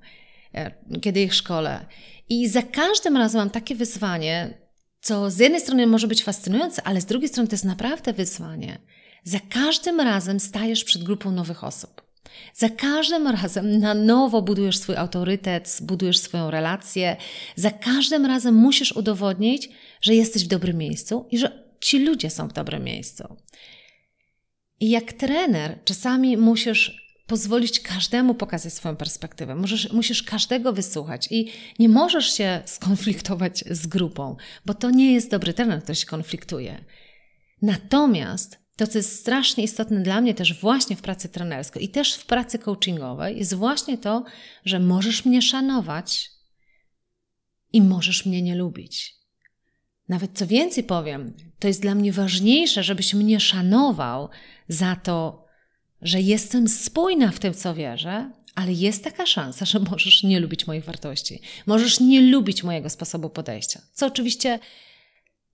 e, 0.55 0.75
kiedy 1.01 1.22
ich 1.22 1.35
szkole. 1.35 1.87
I 2.29 2.49
za 2.49 2.62
każdym 2.62 3.16
razem 3.16 3.38
mam 3.38 3.51
takie 3.51 3.75
wyzwanie, 3.75 4.59
co 5.01 5.31
z 5.31 5.38
jednej 5.38 5.61
strony 5.61 5.87
może 5.87 6.09
być 6.09 6.25
fascynujące, 6.25 6.83
ale 6.83 7.01
z 7.01 7.07
drugiej 7.07 7.29
strony 7.29 7.49
to 7.49 7.55
jest 7.55 7.64
naprawdę 7.64 8.12
wyzwanie. 8.12 8.79
Za 9.25 9.38
każdym 9.51 10.01
razem 10.01 10.40
stajesz 10.40 10.85
przed 10.85 11.03
grupą 11.03 11.31
nowych 11.31 11.64
osób. 11.64 12.03
Za 12.55 12.68
każdym 12.68 13.27
razem 13.27 13.79
na 13.79 13.94
nowo 13.94 14.42
budujesz 14.42 14.79
swój 14.79 14.96
autorytet, 14.96 15.79
budujesz 15.83 16.18
swoją 16.18 16.51
relację. 16.51 17.16
Za 17.57 17.70
każdym 17.70 18.27
razem 18.27 18.55
musisz 18.55 18.92
udowodnić, 18.92 19.68
że 20.01 20.14
jesteś 20.14 20.44
w 20.44 20.49
dobrym 20.49 20.77
miejscu 20.77 21.27
i 21.31 21.38
że 21.38 21.66
ci 21.81 21.99
ludzie 21.99 22.31
są 22.31 22.49
w 22.49 22.53
dobrym 22.53 22.85
miejscu. 22.85 23.37
I 24.81 24.91
jak 24.91 25.12
trener, 25.12 25.79
czasami 25.85 26.37
musisz 26.37 27.07
pozwolić 27.27 27.81
każdemu 27.81 28.35
pokazać 28.35 28.73
swoją 28.73 28.97
perspektywę. 28.97 29.55
Możesz, 29.55 29.93
musisz 29.93 30.23
każdego 30.23 30.73
wysłuchać 30.73 31.29
i 31.31 31.53
nie 31.79 31.89
możesz 31.89 32.33
się 32.33 32.62
skonfliktować 32.65 33.65
z 33.71 33.87
grupą, 33.87 34.37
bo 34.67 34.75
to 34.75 34.91
nie 34.91 35.12
jest 35.12 35.31
dobry 35.31 35.55
trener, 35.55 35.83
który 35.83 35.97
się 35.97 36.07
konfliktuje. 36.07 36.85
Natomiast 37.62 38.59
to, 38.77 38.87
co 38.87 38.99
jest 38.99 39.21
strasznie 39.21 39.65
istotne 39.65 40.01
dla 40.01 40.21
mnie 40.21 40.35
też 40.35 40.61
właśnie 40.61 40.97
w 40.97 41.03
pracy 41.03 41.29
trenerskiej 41.29 41.85
i 41.85 41.89
też 41.89 42.15
w 42.15 42.27
pracy 42.27 42.59
coachingowej, 42.59 43.39
jest 43.39 43.55
właśnie 43.55 43.99
to, 43.99 44.25
że 44.65 44.81
możesz 44.81 45.25
mnie 45.25 45.43
szanować 45.43 46.31
i 47.73 47.83
możesz 47.83 48.27
mnie 48.27 48.43
nie 48.43 48.55
lubić. 48.55 49.17
Nawet 50.09 50.31
co 50.35 50.47
więcej 50.47 50.85
powiem, 50.85 51.33
to 51.59 51.69
jest 51.69 51.83
dla 51.83 51.95
mnie 51.95 52.12
ważniejsze, 52.12 52.83
żebyś 52.83 53.14
mnie 53.14 53.40
szanował 53.40 54.29
za 54.69 54.97
to, 54.97 55.47
że 56.03 56.21
jestem 56.21 56.69
spójna 56.69 57.33
w 57.33 57.38
tym, 57.38 57.55
co 57.55 57.75
wierzę, 57.75 58.31
ale 58.55 58.73
jest 58.73 59.05
taka 59.05 59.27
szansa, 59.27 59.64
że 59.64 59.79
możesz 59.79 60.23
nie 60.23 60.40
lubić 60.40 60.66
moich 60.66 60.85
wartości, 60.85 61.40
możesz 61.66 62.01
nie 62.01 62.21
lubić 62.21 62.64
mojego 62.64 62.90
sposobu 62.90 63.31
podejścia. 63.31 63.81
Co 63.92 64.07
oczywiście 64.07 64.59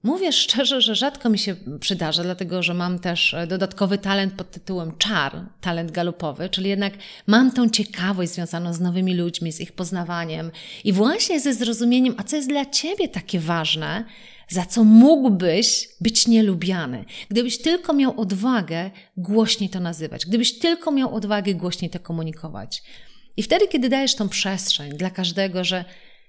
mówię 0.02 0.32
szczerze, 0.32 0.80
że 0.80 0.94
rzadko 0.94 1.30
mi 1.30 1.38
się 1.38 1.56
przydarza, 1.80 2.22
dlatego 2.22 2.62
że 2.62 2.74
mam 2.74 2.98
też 2.98 3.36
dodatkowy 3.48 3.98
talent 3.98 4.34
pod 4.34 4.50
tytułem 4.50 4.98
czar, 4.98 5.46
talent 5.60 5.90
galupowy, 5.90 6.48
czyli 6.48 6.68
jednak 6.68 6.92
mam 7.26 7.52
tą 7.52 7.70
ciekawość 7.70 8.32
związaną 8.32 8.72
z 8.72 8.80
nowymi 8.80 9.14
ludźmi, 9.14 9.52
z 9.52 9.60
ich 9.60 9.72
poznawaniem 9.72 10.50
i 10.84 10.92
właśnie 10.92 11.40
ze 11.40 11.54
zrozumieniem, 11.54 12.14
a 12.18 12.22
co 12.22 12.36
jest 12.36 12.48
dla 12.48 12.66
ciebie 12.66 13.08
takie 13.08 13.40
ważne, 13.40 14.04
za 14.48 14.66
co 14.66 14.84
mógłbyś 14.84 15.88
być 16.00 16.28
nielubiany. 16.28 17.04
Gdybyś 17.28 17.58
tylko 17.58 17.92
miał 17.92 18.20
odwagę 18.20 18.90
głośniej 19.16 19.70
to 19.70 19.80
nazywać, 19.80 20.26
gdybyś 20.26 20.58
tylko 20.58 20.90
miał 20.90 21.14
odwagę 21.14 21.54
głośniej 21.54 21.90
to 21.90 22.00
komunikować. 22.00 22.82
I 23.36 23.42
wtedy, 23.42 23.68
kiedy 23.68 23.88
dajesz 23.88 24.14
tą 24.14 24.28
przestrzeń 24.28 24.92
dla 24.92 25.10
każdego, 25.10 25.64
że 25.64 25.84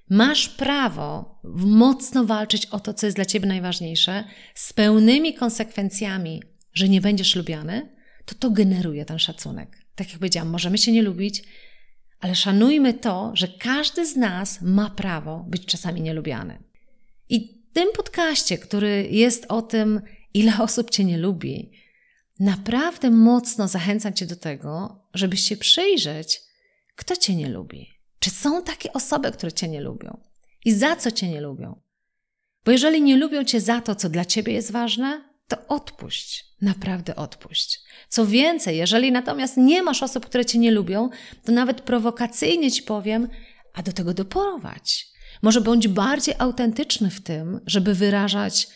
masz 0.10 0.49
prawo 0.49 1.39
mocno 1.65 2.26
walczyć 2.26 2.65
o 2.65 2.80
to, 2.80 2.93
co 2.93 3.08
jest 3.08 3.17
dla 3.17 3.26
ciebie 3.26 3.47
najważniejsze, 3.47 4.23
z 4.56 4.73
pełnymi 4.73 5.34
konsekwencjami, 5.34 6.43
że 6.73 6.89
nie 6.89 7.02
będziesz 7.02 7.36
lubiany, 7.36 7.95
to 8.26 8.36
to 8.36 8.52
generuje 8.52 9.06
ten 9.06 9.19
szacunek. 9.19 9.78
Tak 9.95 10.10
jak 10.10 10.17
powiedziałam, 10.17 10.49
możemy 10.49 10.78
się 10.78 10.91
nie 10.91 11.02
lubić, 11.02 11.43
ale 12.19 12.36
szanujmy 12.36 12.93
to, 12.93 13.32
że 13.34 13.47
każdy 13.47 14.06
z 14.06 14.15
nas 14.15 14.62
ma 14.62 14.89
prawo 14.89 15.45
być 15.49 15.65
czasami 15.65 16.02
nielubiany. 16.02 16.63
I 17.30 17.62
tym 17.74 17.88
podcaście, 17.96 18.58
który 18.58 19.08
jest 19.12 19.46
o 19.50 19.62
tym, 19.62 20.02
ile 20.34 20.54
osób 20.64 20.90
Cię 20.90 21.04
nie 21.04 21.18
lubi, 21.18 21.72
naprawdę 22.40 23.12
mocno 23.12 23.68
zachęcam 23.68 24.14
Cię 24.14 24.26
do 24.26 24.36
tego, 24.36 25.00
żebyś 25.14 25.40
się 25.40 25.58
przyjrzeć, 25.58 26.42
kto 26.96 27.16
Cię 27.16 27.36
nie 27.36 27.50
lubi. 27.50 27.90
Czy 28.20 28.30
są 28.30 28.64
takie 28.64 28.94
osoby, 28.94 29.32
które 29.32 29.52
Cię 29.52 29.68
nie 29.68 29.82
lubią? 29.82 30.22
I 30.66 30.74
za 30.74 30.96
co 30.96 31.12
Cię 31.12 31.30
nie 31.30 31.42
lubią? 31.42 31.82
Bo 32.66 32.72
jeżeli 32.72 33.02
nie 33.02 33.18
lubią 33.18 33.44
Cię 33.44 33.62
za 33.62 33.82
to, 33.82 33.96
co 33.96 34.10
dla 34.10 34.26
Ciebie 34.26 34.54
jest 34.54 34.72
ważne, 34.72 35.34
to 35.48 35.68
odpuść. 35.68 36.46
Naprawdę 36.62 37.16
odpuść. 37.16 37.80
Co 38.10 38.26
więcej, 38.26 38.78
jeżeli 38.78 39.12
natomiast 39.12 39.58
nie 39.58 39.84
masz 39.84 40.04
osób, 40.04 40.26
które 40.26 40.46
Cię 40.46 40.60
nie 40.60 40.72
lubią, 40.72 41.10
to 41.46 41.52
nawet 41.52 41.82
prowokacyjnie 41.82 42.72
Ci 42.72 42.84
powiem, 42.84 43.30
a 43.74 43.84
do 43.84 43.94
tego 43.94 44.14
doprowadź. 44.14 45.12
Może 45.44 45.62
bądź 45.62 45.88
bardziej 45.88 46.36
autentyczny 46.38 47.10
w 47.10 47.22
tym, 47.22 47.62
żeby 47.66 47.96
wyrażać 47.96 48.68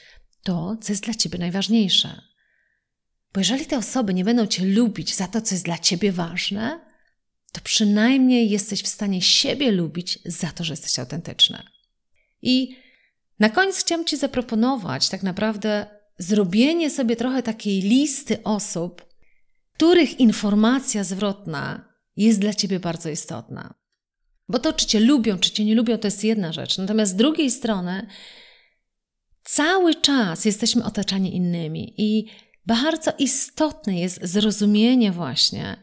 to, 0.44 0.78
co 0.82 0.94
jest 0.94 1.04
dla 1.04 1.14
Ciebie 1.14 1.40
najważniejsze. 1.40 2.22
Bo 3.34 3.40
jeżeli 3.40 3.66
te 3.66 3.78
osoby 3.78 4.14
nie 4.14 4.26
będą 4.26 4.46
Cię 4.48 4.66
lubić 4.66 5.16
za 5.16 5.28
to, 5.28 5.42
co 5.42 5.56
jest 5.56 5.66
dla 5.66 5.78
Ciebie 5.78 6.12
ważne, 6.12 6.80
to 7.52 7.62
przynajmniej 7.62 8.50
jesteś 8.50 8.84
w 8.84 8.88
stanie 8.88 9.22
siebie 9.22 9.72
lubić 9.72 10.20
za 10.26 10.48
to, 10.48 10.64
że 10.64 10.74
jesteś 10.74 11.00
autentyczny. 11.00 11.64
I 12.42 12.76
na 13.40 13.50
koniec 13.50 13.78
chciałam 13.78 14.06
Ci 14.06 14.18
zaproponować 14.18 15.10
tak 15.10 15.24
naprawdę 15.24 15.88
zrobienie 16.18 16.90
sobie 16.90 17.16
trochę 17.16 17.44
takiej 17.44 17.82
listy 17.82 18.44
osób, 18.44 19.06
których 19.74 20.20
informacja 20.20 21.04
zwrotna 21.04 21.94
jest 22.18 22.40
dla 22.40 22.54
Ciebie 22.54 22.80
bardzo 22.80 23.10
istotna. 23.10 23.87
Bo 24.50 24.60
to, 24.60 24.74
czy 24.74 24.86
Cię 24.86 25.00
lubią, 25.00 25.40
czy 25.40 25.52
Cię 25.52 25.66
nie 25.66 25.76
lubią, 25.76 25.98
to 25.98 26.08
jest 26.08 26.24
jedna 26.24 26.54
rzecz. 26.54 26.78
Natomiast 26.78 27.12
z 27.12 27.16
drugiej 27.16 27.52
strony, 27.52 28.08
cały 29.44 29.96
czas 29.96 30.46
jesteśmy 30.46 30.84
otaczani 30.84 31.36
innymi 31.36 31.94
i 31.98 32.26
bardzo 32.66 33.12
istotne 33.20 34.00
jest 34.00 34.20
zrozumienie 34.24 35.12
właśnie, 35.12 35.78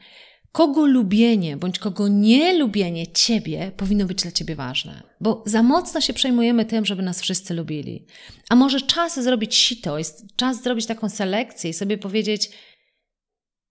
kogo 0.53 0.87
lubienie 0.87 1.57
bądź 1.57 1.79
kogo 1.79 2.09
nielubienie 2.09 3.07
ciebie 3.07 3.73
powinno 3.77 4.05
być 4.05 4.23
dla 4.23 4.33
ciebie 4.33 4.57
ważne. 4.57 5.03
Bo 5.21 5.43
za 5.47 5.63
mocno 5.63 6.01
się 6.01 6.13
przejmujemy 6.13 6.65
tym, 6.65 6.85
żeby 6.85 7.03
nas 7.03 7.21
wszyscy 7.21 7.55
lubili. 7.55 8.07
A 8.49 8.57
może 8.57 8.81
czas 8.81 9.21
zrobić 9.21 9.55
sito, 9.55 9.99
jest 9.99 10.37
czas 10.37 10.63
zrobić 10.63 10.87
taką 10.87 11.09
selekcję 11.09 11.71
i 11.71 11.75
sobie 11.75 11.99
powiedzieć, 11.99 12.51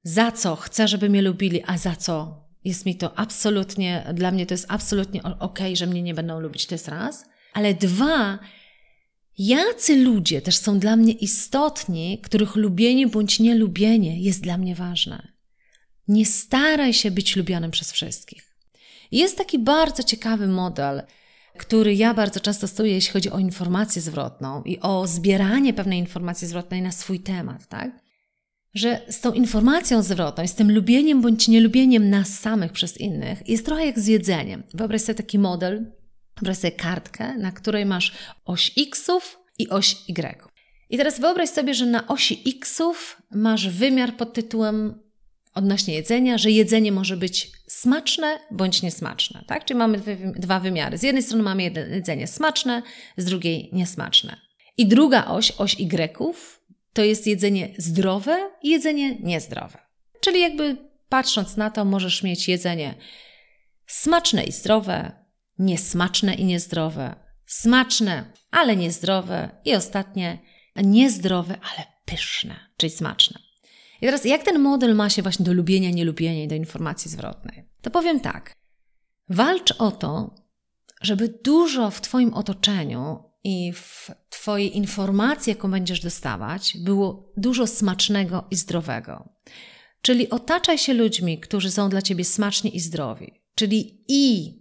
za 0.03 0.32
co 0.32 0.56
chcę, 0.56 0.88
żeby 0.88 1.10
mnie 1.10 1.21
lubili, 1.21 1.63
a 1.65 1.77
za 1.77 1.95
co 1.95 2.43
jest 2.65 2.86
mi 2.86 2.95
to 2.95 3.17
absolutnie, 3.19 4.13
dla 4.13 4.32
mnie 4.32 4.45
to 4.45 4.54
jest 4.54 4.65
absolutnie 4.69 5.23
ok, 5.23 5.60
że 5.73 5.88
mnie 5.88 6.02
nie 6.02 6.13
będą 6.13 6.39
lubić, 6.39 6.65
to 6.65 6.76
jest 6.76 6.88
raz. 6.88 7.26
Ale 7.54 7.73
dwa, 7.73 8.39
jacy 9.38 9.95
ludzie 9.95 10.41
też 10.41 10.58
są 10.58 10.80
dla 10.80 10.95
mnie 10.95 11.13
istotni, 11.13 12.19
których 12.23 12.56
lubienie 12.56 13.08
bądź 13.08 13.39
nielubienie 13.39 14.21
jest 14.21 14.41
dla 14.41 14.58
mnie 14.58 14.76
ważne. 14.76 15.34
Nie 16.08 16.26
staraj 16.26 16.93
się 16.93 17.12
być 17.12 17.36
lubianym 17.36 17.71
przez 17.71 17.91
wszystkich. 17.91 18.56
Jest 19.12 19.38
taki 19.38 19.60
bardzo 19.60 20.04
ciekawy 20.04 20.47
model, 20.47 21.02
który 21.58 21.95
ja 21.95 22.13
bardzo 22.13 22.39
często 22.39 22.67
stosuję, 22.67 22.93
jeśli 22.93 23.13
chodzi 23.13 23.30
o 23.30 23.39
informację 23.39 24.02
zwrotną 24.02 24.63
i 24.63 24.80
o 24.80 25.08
zbieranie 25.08 25.73
pewnej 25.73 25.99
informacji 25.99 26.47
zwrotnej 26.47 26.82
na 26.82 26.91
swój 26.91 27.19
temat, 27.19 27.67
tak? 27.67 28.02
Że 28.73 29.01
z 29.09 29.21
tą 29.21 29.33
informacją 29.33 30.03
zwrotną, 30.03 30.47
z 30.47 30.55
tym 30.55 30.71
lubieniem 30.71 31.21
bądź 31.21 31.47
nielubieniem 31.47 32.09
nas 32.09 32.39
samych 32.39 32.71
przez 32.71 32.97
innych, 32.97 33.49
jest 33.49 33.65
trochę 33.65 33.86
jak 33.86 33.99
z 33.99 34.07
jedzeniem. 34.07 34.63
Wyobraź 34.73 35.01
sobie 35.01 35.15
taki 35.15 35.39
model, 35.39 35.91
wyobraź 36.36 36.57
sobie 36.57 36.71
kartkę, 36.71 37.38
na 37.38 37.51
której 37.51 37.86
masz 37.86 38.12
oś 38.45 38.71
xów 38.77 39.39
i 39.59 39.69
oś 39.69 39.95
y. 40.09 40.49
I 40.89 40.97
teraz 40.97 41.19
wyobraź 41.19 41.49
sobie, 41.49 41.73
że 41.73 41.86
na 41.86 42.07
osi 42.07 42.43
xów 42.45 43.21
masz 43.31 43.69
wymiar 43.69 44.17
pod 44.17 44.33
tytułem 44.33 44.99
odnośnie 45.53 45.93
jedzenia, 45.93 46.38
że 46.38 46.51
jedzenie 46.51 46.91
może 46.91 47.17
być 47.17 47.51
smaczne 47.67 48.39
bądź 48.51 48.81
niesmaczne. 48.81 49.43
Tak? 49.47 49.65
Czyli 49.65 49.77
mamy 49.77 50.01
dwa 50.36 50.59
wymiary. 50.59 50.97
Z 50.97 51.03
jednej 51.03 51.23
strony 51.23 51.43
mamy 51.43 51.63
jedzenie 51.63 52.27
smaczne, 52.27 52.81
z 53.17 53.25
drugiej 53.25 53.69
niesmaczne. 53.73 54.38
I 54.77 54.88
druga 54.88 55.25
oś, 55.25 55.51
oś 55.51 55.79
Y, 55.79 56.62
to 56.93 57.03
jest 57.03 57.27
jedzenie 57.27 57.69
zdrowe 57.77 58.51
i 58.62 58.69
jedzenie 58.69 59.15
niezdrowe. 59.15 59.79
Czyli 60.19 60.41
jakby 60.41 60.77
patrząc 61.10 61.58
na 61.58 61.69
to, 61.69 61.86
możesz 61.86 62.23
mieć 62.23 62.47
jedzenie 62.47 62.95
smaczne 63.88 64.43
i 64.43 64.51
zdrowe, 64.51 65.12
niesmaczne 65.60 66.34
i 66.34 66.45
niezdrowe, 66.45 67.15
smaczne, 67.45 68.34
ale 68.51 68.75
niezdrowe 68.75 69.49
i 69.65 69.75
ostatnie 69.75 70.39
niezdrowe, 70.75 71.58
ale 71.73 71.86
pyszne, 72.06 72.56
czyli 72.77 72.91
smaczne. 72.91 73.39
I 74.01 74.06
teraz, 74.06 74.25
jak 74.25 74.43
ten 74.43 74.60
model 74.60 74.95
ma 74.95 75.10
się 75.10 75.21
właśnie 75.21 75.45
do 75.45 75.53
lubienia, 75.53 75.89
nielubienia 75.89 76.43
i 76.43 76.47
do 76.47 76.56
informacji 76.56 77.12
zwrotnej? 77.12 77.69
To 77.82 77.91
powiem 77.91 78.19
tak. 78.19 78.53
Walcz 79.29 79.71
o 79.71 79.91
to, 79.91 80.36
żeby 81.01 81.39
dużo 81.43 81.91
w 81.91 82.01
Twoim 82.01 82.34
otoczeniu 82.34 83.32
i 83.43 83.73
w 83.73 84.12
Twojej 84.29 84.77
informacji, 84.77 85.49
jaką 85.49 85.71
będziesz 85.71 85.99
dostawać, 85.99 86.77
było 86.77 87.32
dużo 87.38 87.67
smacznego 87.67 88.47
i 88.51 88.56
zdrowego. 88.56 89.29
Czyli 90.01 90.29
otaczaj 90.29 90.77
się 90.77 90.93
ludźmi, 90.93 91.39
którzy 91.39 91.71
są 91.71 91.89
dla 91.89 92.01
Ciebie 92.01 92.25
smaczni 92.25 92.75
i 92.75 92.79
zdrowi. 92.79 93.41
Czyli 93.56 94.03
i 94.08 94.53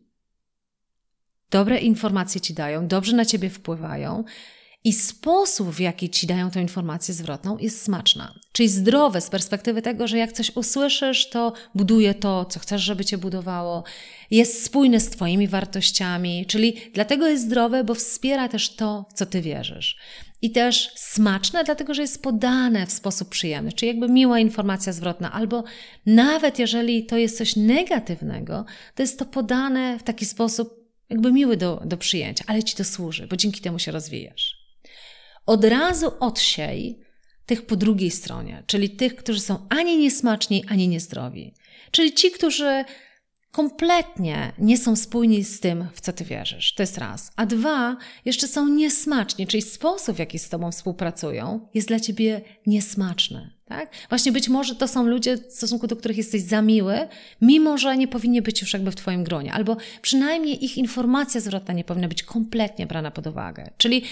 dobre 1.51 1.79
informacje 1.79 2.41
Ci 2.41 2.55
dają, 2.55 2.89
dobrze 2.89 3.17
na 3.17 3.25
Ciebie 3.25 3.51
wpływają, 3.51 4.25
i 4.85 4.93
sposób, 4.93 5.71
w 5.71 5.81
jaki 5.81 6.11
ci 6.11 6.27
dają 6.27 6.51
tę 6.51 6.61
informację 6.61 7.15
zwrotną, 7.15 7.59
jest 7.59 7.83
smaczna. 7.83 8.35
Czyli 8.53 8.69
zdrowe 8.69 9.21
z 9.21 9.31
perspektywy 9.31 9.83
tego, 9.83 10.07
że 10.07 10.19
jak 10.19 10.33
coś 10.33 10.57
usłyszysz, 10.57 11.29
to 11.31 11.53
buduje 11.75 12.15
to, 12.15 12.45
co 12.45 12.61
chcesz, 12.61 12.83
żeby 12.83 13.05
cię 13.05 13.19
budowało, 13.19 13.85
jest 14.31 14.65
spójne 14.65 15.01
z 15.01 15.11
Twoimi 15.11 15.49
wartościami, 15.49 16.47
czyli 16.47 16.77
dlatego 16.95 17.29
jest 17.29 17.45
zdrowe, 17.45 17.85
bo 17.85 17.95
wspiera 17.95 18.49
też 18.49 18.77
to, 18.77 19.07
co 19.15 19.27
Ty 19.27 19.41
wierzysz. 19.41 19.97
I 20.43 20.51
też 20.51 20.93
smaczne, 20.97 21.65
dlatego 21.65 21.95
że 21.95 22.03
jest 22.03 22.23
podane 22.23 22.87
w 22.87 22.93
sposób 22.93 23.29
przyjemny, 23.29 23.73
czyli 23.73 23.89
jakby 23.89 24.09
miła 24.09 24.39
informacja 24.39 24.93
zwrotna, 24.93 25.33
albo 25.33 25.65
nawet 26.07 26.59
jeżeli 26.59 27.07
to 27.07 27.17
jest 27.17 27.39
coś 27.39 27.57
negatywnego, 27.57 28.65
to 28.95 29.03
jest 29.03 29.19
to 29.19 29.27
podane 29.27 29.99
w 29.99 30.03
taki 30.03 30.25
sposób 30.25 30.83
jakby 31.11 31.33
miły 31.33 31.57
do, 31.57 31.83
do 31.85 31.97
przyjęcia, 31.97 32.45
ale 32.47 32.63
ci 32.63 32.77
to 32.77 32.85
służy, 32.85 33.27
bo 33.27 33.37
dzięki 33.37 33.61
temu 33.61 33.79
się 33.79 33.93
rozwijasz 33.93 34.62
od 35.47 35.65
razu 35.65 36.13
odsiej 36.21 36.99
tych 37.47 37.67
po 37.67 37.77
drugiej 37.77 38.11
stronie, 38.11 38.63
czyli 38.67 38.91
tych, 38.91 39.17
którzy 39.17 39.41
są 39.41 39.67
ani 39.69 39.99
niesmaczni, 39.99 40.65
ani 40.69 40.89
niezdrowi. 40.89 41.55
Czyli 41.91 42.13
ci, 42.13 42.31
którzy 42.31 42.85
kompletnie 43.53 44.53
nie 44.59 44.79
są 44.79 44.97
spójni 44.97 45.45
z 45.45 45.61
tym, 45.61 45.89
w 45.95 46.01
co 46.01 46.13
ty 46.13 46.25
wierzysz. 46.25 46.75
To 46.75 46.83
jest 46.83 46.99
raz. 46.99 47.33
A 47.37 47.47
dwa, 47.47 47.97
jeszcze 48.25 48.49
są 48.49 48.69
niesmaczni, 48.69 49.47
czyli 49.47 49.63
sposób, 49.63 50.17
w 50.17 50.19
jaki 50.19 50.39
z 50.39 50.49
tobą 50.49 50.73
współpracują, 50.73 51.69
jest 51.75 51.89
dla 51.89 52.01
ciebie 52.01 52.41
niesmaczny. 52.67 53.51
Tak? 53.65 53.91
Właśnie 54.09 54.33
być 54.33 54.49
może 54.49 54.75
to 54.75 54.89
są 54.89 55.07
ludzie, 55.07 55.37
w 55.37 55.53
stosunku 55.53 55.87
do 55.87 55.97
których 55.97 56.17
jesteś 56.17 56.43
za 56.43 56.63
miły, 56.63 57.09
mimo 57.41 57.79
że 57.79 57.97
nie 57.97 58.09
powinni 58.09 58.43
być 58.43 58.61
już 58.61 58.73
jakby 58.73 58.91
w 58.91 58.97
twoim 58.97 59.25
gronie, 59.25 59.53
albo 59.53 59.77
przynajmniej 60.03 60.65
ich 60.65 60.79
informacja 60.79 61.41
zwrotna 61.41 61.75
nie 61.75 61.85
powinna 61.85 62.09
być 62.09 62.23
kompletnie 62.23 62.87
brana 62.87 63.11
pod 63.11 63.27
uwagę. 63.27 63.71
Czyli 63.77 64.03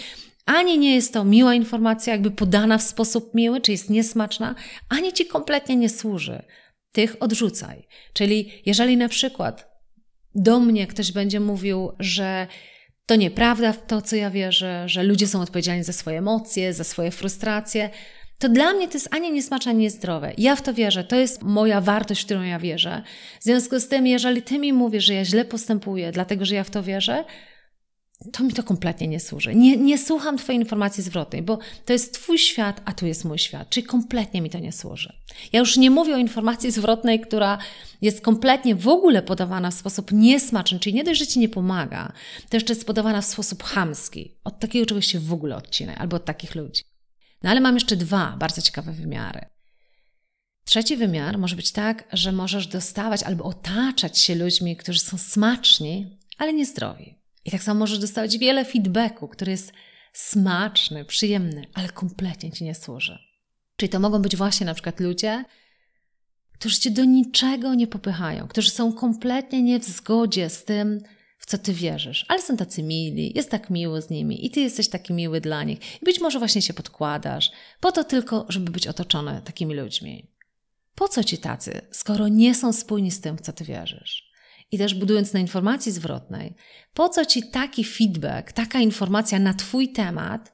ani 0.50 0.78
nie 0.78 0.94
jest 0.94 1.12
to 1.14 1.24
miła 1.24 1.54
informacja, 1.54 2.12
jakby 2.12 2.30
podana 2.30 2.78
w 2.78 2.82
sposób 2.82 3.34
miły, 3.34 3.60
czy 3.60 3.72
jest 3.72 3.90
niesmaczna, 3.90 4.54
ani 4.88 5.12
ci 5.12 5.26
kompletnie 5.26 5.76
nie 5.76 5.88
służy. 5.88 6.42
Tych 6.92 7.16
odrzucaj. 7.20 7.86
Czyli 8.12 8.62
jeżeli 8.66 8.96
na 8.96 9.08
przykład 9.08 9.70
do 10.34 10.60
mnie 10.60 10.86
ktoś 10.86 11.12
będzie 11.12 11.40
mówił, 11.40 11.92
że 11.98 12.46
to 13.06 13.16
nieprawda 13.16 13.72
to, 13.72 14.02
co 14.02 14.16
ja 14.16 14.30
wierzę, 14.30 14.88
że 14.88 15.02
ludzie 15.02 15.26
są 15.26 15.40
odpowiedzialni 15.40 15.84
za 15.84 15.92
swoje 15.92 16.18
emocje, 16.18 16.74
za 16.74 16.84
swoje 16.84 17.10
frustracje, 17.10 17.90
to 18.38 18.48
dla 18.48 18.72
mnie 18.72 18.88
to 18.88 18.94
jest 18.94 19.14
ani 19.14 19.32
niesmaczne, 19.32 19.70
ani 19.70 19.80
niezdrowe. 19.80 20.32
Ja 20.38 20.56
w 20.56 20.62
to 20.62 20.74
wierzę, 20.74 21.04
to 21.04 21.16
jest 21.16 21.42
moja 21.42 21.80
wartość, 21.80 22.22
w 22.22 22.24
którą 22.24 22.42
ja 22.42 22.58
wierzę. 22.58 23.02
W 23.40 23.44
związku 23.44 23.80
z 23.80 23.88
tym, 23.88 24.06
jeżeli 24.06 24.42
ty 24.42 24.58
mi 24.58 24.72
mówisz, 24.72 25.04
że 25.04 25.14
ja 25.14 25.24
źle 25.24 25.44
postępuję, 25.44 26.12
dlatego 26.12 26.44
że 26.44 26.54
ja 26.54 26.64
w 26.64 26.70
to 26.70 26.82
wierzę, 26.82 27.24
to 28.32 28.44
mi 28.44 28.52
to 28.52 28.62
kompletnie 28.62 29.08
nie 29.08 29.20
służy. 29.20 29.54
Nie, 29.54 29.76
nie 29.76 29.98
słucham 29.98 30.38
Twojej 30.38 30.60
informacji 30.60 31.02
zwrotnej, 31.02 31.42
bo 31.42 31.58
to 31.84 31.92
jest 31.92 32.14
Twój 32.14 32.38
świat, 32.38 32.80
a 32.84 32.92
tu 32.92 33.06
jest 33.06 33.24
mój 33.24 33.38
świat, 33.38 33.70
czyli 33.70 33.86
kompletnie 33.86 34.42
mi 34.42 34.50
to 34.50 34.58
nie 34.58 34.72
służy. 34.72 35.12
Ja 35.52 35.60
już 35.60 35.76
nie 35.76 35.90
mówię 35.90 36.14
o 36.14 36.18
informacji 36.18 36.70
zwrotnej, 36.70 37.20
która 37.20 37.58
jest 38.02 38.20
kompletnie 38.20 38.74
w 38.74 38.88
ogóle 38.88 39.22
podawana 39.22 39.70
w 39.70 39.74
sposób 39.74 40.12
niesmaczny, 40.12 40.80
czyli 40.80 40.94
nie 40.94 41.04
dość, 41.04 41.20
że 41.20 41.26
Ci 41.26 41.38
nie 41.38 41.48
pomaga, 41.48 42.12
to 42.48 42.56
jeszcze 42.56 42.72
jest 42.72 42.86
podawana 42.86 43.20
w 43.20 43.26
sposób 43.26 43.62
chamski. 43.62 44.34
Od 44.44 44.58
takiego 44.58 44.86
czegoś 44.86 45.06
się 45.06 45.20
w 45.20 45.32
ogóle 45.32 45.56
odcinaj, 45.56 45.96
albo 45.98 46.16
od 46.16 46.24
takich 46.24 46.54
ludzi. 46.54 46.82
No 47.42 47.50
ale 47.50 47.60
mam 47.60 47.74
jeszcze 47.74 47.96
dwa 47.96 48.36
bardzo 48.38 48.62
ciekawe 48.62 48.92
wymiary. 48.92 49.40
Trzeci 50.64 50.96
wymiar 50.96 51.38
może 51.38 51.56
być 51.56 51.72
tak, 51.72 52.08
że 52.12 52.32
możesz 52.32 52.66
dostawać 52.66 53.22
albo 53.22 53.44
otaczać 53.44 54.18
się 54.18 54.34
ludźmi, 54.34 54.76
którzy 54.76 54.98
są 54.98 55.18
smaczni, 55.18 56.18
ale 56.38 56.52
niezdrowi. 56.52 57.19
I 57.50 57.52
tak 57.52 57.62
samo 57.62 57.78
możesz 57.78 57.98
dostawać 57.98 58.38
wiele 58.38 58.64
feedbacku, 58.64 59.28
który 59.28 59.50
jest 59.52 59.72
smaczny, 60.12 61.04
przyjemny, 61.04 61.66
ale 61.74 61.88
kompletnie 61.88 62.52
ci 62.52 62.64
nie 62.64 62.74
służy. 62.74 63.18
Czyli 63.76 63.90
to 63.90 64.00
mogą 64.00 64.22
być 64.22 64.36
właśnie 64.36 64.66
na 64.66 64.74
przykład 64.74 65.00
ludzie, 65.00 65.44
którzy 66.52 66.80
cię 66.80 66.90
do 66.90 67.04
niczego 67.04 67.74
nie 67.74 67.86
popychają, 67.86 68.48
którzy 68.48 68.70
są 68.70 68.92
kompletnie 68.92 69.62
nie 69.62 69.80
w 69.80 69.84
zgodzie 69.84 70.50
z 70.50 70.64
tym, 70.64 71.00
w 71.38 71.46
co 71.46 71.58
ty 71.58 71.72
wierzysz, 71.72 72.26
ale 72.28 72.42
są 72.42 72.56
tacy 72.56 72.82
mili, 72.82 73.32
jest 73.36 73.50
tak 73.50 73.70
miło 73.70 74.02
z 74.02 74.10
nimi 74.10 74.46
i 74.46 74.50
ty 74.50 74.60
jesteś 74.60 74.88
taki 74.88 75.12
miły 75.12 75.40
dla 75.40 75.64
nich. 75.64 76.02
I 76.02 76.04
być 76.04 76.20
może 76.20 76.38
właśnie 76.38 76.62
się 76.62 76.74
podkładasz, 76.74 77.50
po 77.80 77.92
to 77.92 78.04
tylko, 78.04 78.46
żeby 78.48 78.70
być 78.70 78.86
otoczony 78.86 79.42
takimi 79.44 79.74
ludźmi. 79.74 80.26
Po 80.94 81.08
co 81.08 81.24
ci 81.24 81.38
tacy, 81.38 81.80
skoro 81.90 82.28
nie 82.28 82.54
są 82.54 82.72
spójni 82.72 83.10
z 83.10 83.20
tym, 83.20 83.36
w 83.36 83.40
co 83.40 83.52
ty 83.52 83.64
wierzysz? 83.64 84.29
I 84.72 84.78
też 84.78 84.94
budując 84.94 85.32
na 85.32 85.40
informacji 85.40 85.92
zwrotnej, 85.92 86.54
po 86.94 87.08
co 87.08 87.26
ci 87.26 87.50
taki 87.50 87.84
feedback, 87.84 88.52
taka 88.52 88.80
informacja 88.80 89.38
na 89.38 89.54
twój 89.54 89.92
temat, 89.92 90.52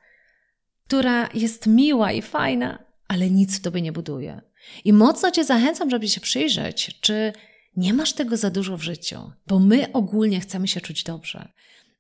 która 0.87 1.29
jest 1.35 1.67
miła 1.67 2.13
i 2.13 2.23
fajna, 2.23 2.85
ale 3.09 3.31
nic 3.31 3.59
w 3.59 3.63
tobie 3.63 3.83
nie 3.83 3.93
buduje? 3.93 4.41
I 4.85 4.93
mocno 4.93 5.31
cię 5.31 5.45
zachęcam, 5.45 5.91
żeby 5.91 6.09
się 6.09 6.21
przyjrzeć, 6.21 6.99
czy 7.01 7.33
nie 7.77 7.95
masz 7.95 8.13
tego 8.13 8.37
za 8.37 8.51
dużo 8.51 8.77
w 8.77 8.83
życiu, 8.83 9.33
bo 9.47 9.59
my 9.59 9.93
ogólnie 9.93 10.41
chcemy 10.41 10.69
się 10.69 10.81
czuć 10.81 11.05
dobrze. 11.05 11.49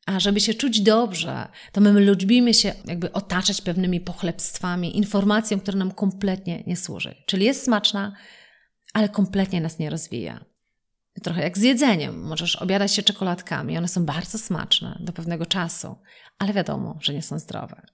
A 0.07 0.20
żeby 0.20 0.40
się 0.40 0.55
czuć 0.55 0.81
dobrze, 0.81 1.48
to 1.72 1.81
my 1.81 2.00
lubimy 2.00 2.55
się 2.55 2.74
jakby 2.85 3.12
otaczać 3.12 3.61
pewnymi 3.61 4.00
pochlebstwami, 4.00 4.96
informacją, 4.96 5.61
która 5.61 5.79
nam 5.79 5.92
kompletnie 5.92 6.62
nie 6.66 6.76
służy. 6.76 7.14
Czyli 7.26 7.44
jest 7.44 7.64
smaczna, 7.64 8.16
ale 8.94 9.09
kompletnie 9.09 9.61
nas 9.61 9.79
nie 9.79 9.90
rozwija. 9.90 10.44
Trochę 11.22 11.42
jak 11.42 11.59
z 11.59 11.62
jedzeniem. 11.62 12.22
Możesz 12.22 12.57
obiadać 12.57 12.94
się 12.94 13.02
czekoladkami. 13.02 13.79
One 13.79 13.88
są 13.88 14.05
bardzo 14.05 14.38
smaczne 14.38 14.98
do 15.00 15.12
pewnego 15.12 15.46
czasu, 15.46 15.96
ale 16.38 16.52
wiadomo, 16.52 16.98
że 17.00 17.14
nie 17.14 17.22
są 17.22 17.38
zdrowe. 17.38 17.87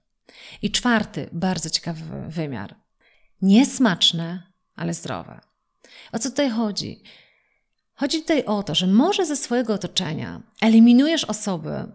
I 0.61 0.71
czwarty, 0.71 1.29
bardzo 1.31 1.69
ciekawy 1.69 2.03
wymiar. 2.27 2.75
Niesmaczne, 3.41 4.43
ale 4.75 4.93
zdrowe. 4.93 5.39
O 6.11 6.19
co 6.19 6.29
tutaj 6.29 6.49
chodzi? 6.49 7.03
Chodzi 7.95 8.21
tutaj 8.21 8.45
o 8.45 8.63
to, 8.63 8.75
że 8.75 8.87
może 8.87 9.25
ze 9.25 9.35
swojego 9.35 9.73
otoczenia 9.73 10.41
eliminujesz 10.61 11.23
osoby, 11.23 11.91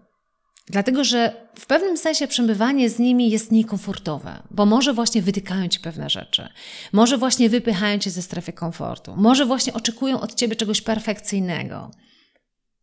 dlatego 0.71 1.05
że 1.05 1.49
w 1.59 1.67
pewnym 1.67 1.97
sensie 1.97 2.29
przebywanie 2.29 2.91
z 2.91 2.99
nimi 2.99 3.31
jest 3.31 3.53
niekomfortowe, 3.53 4.43
bo 4.51 4.67
może 4.67 4.95
właśnie 4.95 5.23
wytykają 5.23 5.69
ci 5.69 5.81
pewne 5.81 6.11
rzeczy, 6.11 6.49
może 6.93 7.19
właśnie 7.19 7.51
wypychają 7.51 7.99
cię 7.99 8.11
ze 8.11 8.23
strefy 8.23 8.53
komfortu, 8.53 9.15
może 9.17 9.47
właśnie 9.47 9.73
oczekują 9.73 10.21
od 10.21 10.35
ciebie 10.35 10.57
czegoś 10.57 10.83
perfekcyjnego. 10.83 11.91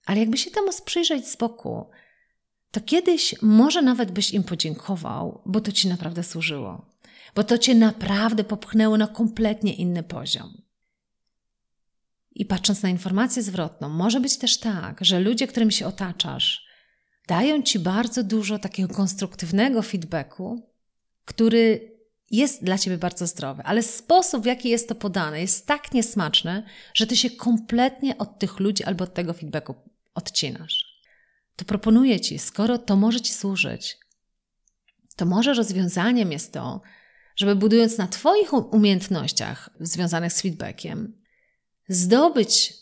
Ale 0.06 0.20
jakby 0.20 0.38
się 0.38 0.52
temu 0.52 0.68
przyjrzeć 0.86 1.28
z 1.28 1.36
boku, 1.36 1.90
to 2.72 2.82
kiedyś 2.82 3.36
może 3.42 3.82
nawet 3.82 4.12
byś 4.12 4.32
im 4.32 4.44
podziękował, 4.44 5.42
bo 5.46 5.62
to 5.62 5.72
ci 5.72 5.88
naprawdę 5.88 6.24
służyło, 6.24 6.86
bo 7.36 7.44
to 7.44 7.58
cię 7.58 7.76
naprawdę 7.76 8.44
popchnęło 8.44 8.98
na 8.98 9.08
kompletnie 9.08 9.74
inny 9.74 10.04
poziom. 10.04 10.62
I 12.32 12.46
patrząc 12.46 12.84
na 12.84 12.90
informację 12.90 13.44
zwrotną, 13.44 13.90
może 13.90 14.20
być 14.20 14.38
też 14.38 14.58
tak, 14.58 14.98
że 15.02 15.20
ludzie, 15.20 15.48
którymi 15.48 15.74
się 15.74 15.88
otaczasz, 15.88 16.65
dają 17.28 17.62
ci 17.62 17.80
bardzo 17.80 18.24
dużo 18.24 18.60
takiego 18.60 18.94
konstruktywnego 18.94 19.82
feedbacku, 19.82 20.70
który 21.26 21.96
jest 22.32 22.64
dla 22.64 22.78
ciebie 22.78 22.98
bardzo 22.98 23.28
zdrowy, 23.28 23.64
ale 23.64 23.84
sposób, 23.84 24.44
w 24.44 24.46
jaki 24.46 24.70
jest 24.70 24.90
to 24.90 24.96
podane, 24.96 25.42
jest 25.42 25.68
tak 25.68 25.94
niesmaczny, 25.94 26.64
że 26.94 27.08
ty 27.08 27.18
się 27.18 27.30
kompletnie 27.30 28.18
od 28.18 28.40
tych 28.40 28.60
ludzi 28.60 28.84
albo 28.84 29.04
od 29.04 29.14
tego 29.14 29.34
feedbacku 29.34 29.76
odcinasz. 30.14 30.86
To 31.56 31.66
proponuję 31.66 32.20
ci, 32.20 32.40
skoro 32.40 32.78
to 32.78 32.96
może 32.96 33.22
ci 33.22 33.34
służyć, 33.34 33.98
to 35.16 35.26
może 35.26 35.54
rozwiązaniem 35.54 36.32
jest 36.32 36.54
to, 36.54 36.82
żeby 37.36 37.56
budując 37.56 37.98
na 37.98 38.08
Twoich 38.08 38.54
umiejętnościach 38.54 39.70
związanych 39.80 40.34
z 40.34 40.42
feedbackiem, 40.42 41.22
zdobyć 41.88 42.74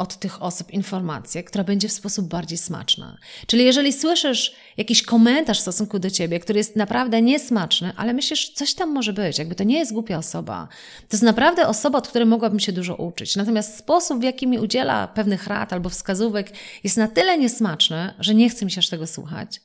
od 0.00 0.18
tych 0.18 0.42
osób 0.42 0.70
informację, 0.70 1.42
która 1.44 1.64
będzie 1.64 1.88
w 1.88 1.92
sposób 1.92 2.28
bardziej 2.28 2.58
smaczna. 2.58 3.18
Czyli 3.46 3.64
jeżeli 3.64 3.92
słyszysz 3.92 4.54
jakiś 4.76 5.02
komentarz 5.02 5.58
w 5.58 5.62
stosunku 5.62 5.98
do 5.98 6.10
ciebie, 6.10 6.40
który 6.40 6.58
jest 6.58 6.76
naprawdę 6.76 7.22
niesmaczny, 7.22 7.92
ale 7.96 8.12
myślisz, 8.12 8.50
coś 8.50 8.74
tam 8.74 8.92
może 8.92 9.12
być, 9.12 9.38
jakby 9.38 9.54
to 9.54 9.64
nie 9.64 9.78
jest 9.78 9.92
głupia 9.92 10.18
osoba. 10.18 10.68
To 11.08 11.16
jest 11.16 11.22
naprawdę 11.22 11.66
osoba, 11.66 11.98
od 11.98 12.08
której 12.08 12.26
mogłabym 12.26 12.60
się 12.60 12.72
dużo 12.72 12.94
uczyć. 12.96 13.36
Natomiast 13.36 13.76
sposób, 13.76 14.20
w 14.20 14.22
jaki 14.22 14.46
mi 14.46 14.58
udziela 14.58 15.08
pewnych 15.08 15.46
rad 15.46 15.72
albo 15.72 15.88
wskazówek, 15.88 16.52
jest 16.84 16.96
na 16.96 17.08
tyle 17.08 17.38
niesmaczny, 17.38 18.14
że 18.18 18.34
nie 18.34 18.50
chce 18.50 18.64
mi 18.64 18.70
się 18.70 18.78
aż 18.78 18.88
tego 18.88 19.06
słuchać. 19.06 19.60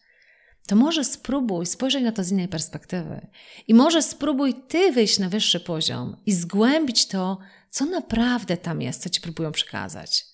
To 0.67 0.75
może 0.75 1.03
spróbuj 1.03 1.65
spojrzeć 1.65 2.03
na 2.03 2.11
to 2.11 2.23
z 2.23 2.31
innej 2.31 2.47
perspektywy. 2.47 3.27
I 3.67 3.73
może 3.73 4.01
spróbuj 4.01 4.53
ty 4.53 4.91
wyjść 4.91 5.19
na 5.19 5.29
wyższy 5.29 5.59
poziom 5.59 6.17
i 6.25 6.33
zgłębić 6.33 7.07
to, 7.07 7.37
co 7.69 7.85
naprawdę 7.85 8.57
tam 8.57 8.81
jest, 8.81 9.01
co 9.01 9.09
ci 9.09 9.21
próbują 9.21 9.51
przekazać. 9.51 10.25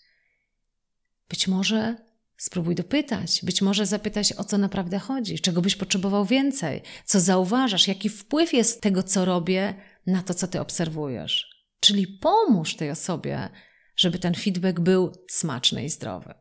Być 1.30 1.48
może 1.48 1.96
spróbuj 2.38 2.76
dopytać, 2.76 3.40
być 3.44 3.62
może 3.62 3.86
zapytać, 3.86 4.34
o 4.34 4.44
co 4.44 4.58
naprawdę 4.58 5.00
chodzi, 5.00 5.40
czego 5.40 5.62
byś 5.62 5.76
potrzebował 5.76 6.26
więcej, 6.26 6.82
co 7.06 7.20
zauważasz, 7.20 7.88
jaki 7.88 8.10
wpływ 8.10 8.54
jest 8.54 8.82
tego, 8.82 9.04
co 9.04 9.26
robię, 9.26 9.76
na 10.08 10.24
to, 10.24 10.34
co 10.34 10.48
ty 10.48 10.62
obserwujesz. 10.62 11.66
Czyli 11.80 12.08
pomóż 12.08 12.76
tej 12.76 12.92
osobie, 12.92 13.50
żeby 13.96 14.20
ten 14.20 14.34
feedback 14.36 14.80
był 14.80 15.12
smaczny 15.30 15.84
i 15.84 15.90
zdrowy. 15.90 16.34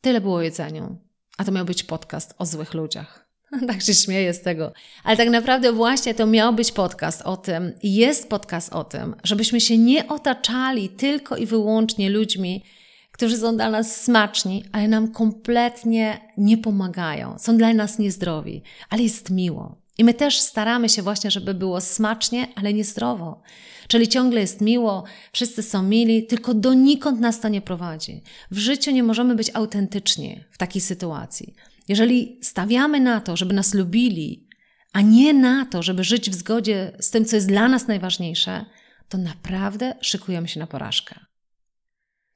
Tyle 0.00 0.20
było 0.20 0.36
o 0.36 0.42
jedzeniu, 0.42 0.98
a 1.38 1.44
to 1.44 1.52
miał 1.52 1.64
być 1.64 1.82
podcast 1.82 2.34
o 2.38 2.46
złych 2.46 2.74
ludziach. 2.74 3.21
Tak 3.66 3.82
się 3.82 3.94
śmieję 3.94 4.34
z 4.34 4.42
tego. 4.42 4.72
Ale 5.04 5.16
tak 5.16 5.30
naprawdę 5.30 5.72
właśnie 5.72 6.14
to 6.14 6.26
miał 6.26 6.54
być 6.54 6.72
podcast 6.72 7.22
o 7.22 7.36
tym, 7.36 7.72
jest 7.82 8.28
podcast 8.28 8.72
o 8.72 8.84
tym, 8.84 9.14
żebyśmy 9.24 9.60
się 9.60 9.78
nie 9.78 10.08
otaczali 10.08 10.88
tylko 10.88 11.36
i 11.36 11.46
wyłącznie 11.46 12.10
ludźmi, 12.10 12.64
którzy 13.12 13.36
są 13.36 13.56
dla 13.56 13.70
nas 13.70 14.02
smaczni, 14.02 14.64
ale 14.72 14.88
nam 14.88 15.12
kompletnie 15.12 16.20
nie 16.36 16.58
pomagają, 16.58 17.38
są 17.38 17.56
dla 17.56 17.74
nas 17.74 17.98
niezdrowi, 17.98 18.62
ale 18.90 19.02
jest 19.02 19.30
miło. 19.30 19.82
I 19.98 20.04
my 20.04 20.14
też 20.14 20.38
staramy 20.38 20.88
się 20.88 21.02
właśnie, 21.02 21.30
żeby 21.30 21.54
było 21.54 21.80
smacznie, 21.80 22.48
ale 22.54 22.72
niezdrowo. 22.72 23.42
Czyli 23.88 24.08
ciągle 24.08 24.40
jest 24.40 24.60
miło, 24.60 25.04
wszyscy 25.32 25.62
są 25.62 25.82
mili, 25.82 26.26
tylko 26.26 26.54
donikąd 26.54 27.20
nas 27.20 27.40
to 27.40 27.48
nie 27.48 27.60
prowadzi. 27.60 28.22
W 28.50 28.58
życiu 28.58 28.90
nie 28.90 29.02
możemy 29.02 29.34
być 29.34 29.50
autentyczni 29.54 30.44
w 30.50 30.58
takiej 30.58 30.80
sytuacji. 30.80 31.54
Jeżeli 31.88 32.38
stawiamy 32.42 33.00
na 33.00 33.20
to, 33.20 33.36
żeby 33.36 33.54
nas 33.54 33.74
lubili, 33.74 34.48
a 34.92 35.00
nie 35.00 35.34
na 35.34 35.66
to, 35.66 35.82
żeby 35.82 36.04
żyć 36.04 36.30
w 36.30 36.34
zgodzie 36.34 36.96
z 37.00 37.10
tym, 37.10 37.24
co 37.24 37.36
jest 37.36 37.48
dla 37.48 37.68
nas 37.68 37.88
najważniejsze, 37.88 38.64
to 39.08 39.18
naprawdę 39.18 39.94
szykujemy 40.00 40.48
się 40.48 40.60
na 40.60 40.66
porażkę. 40.66 41.20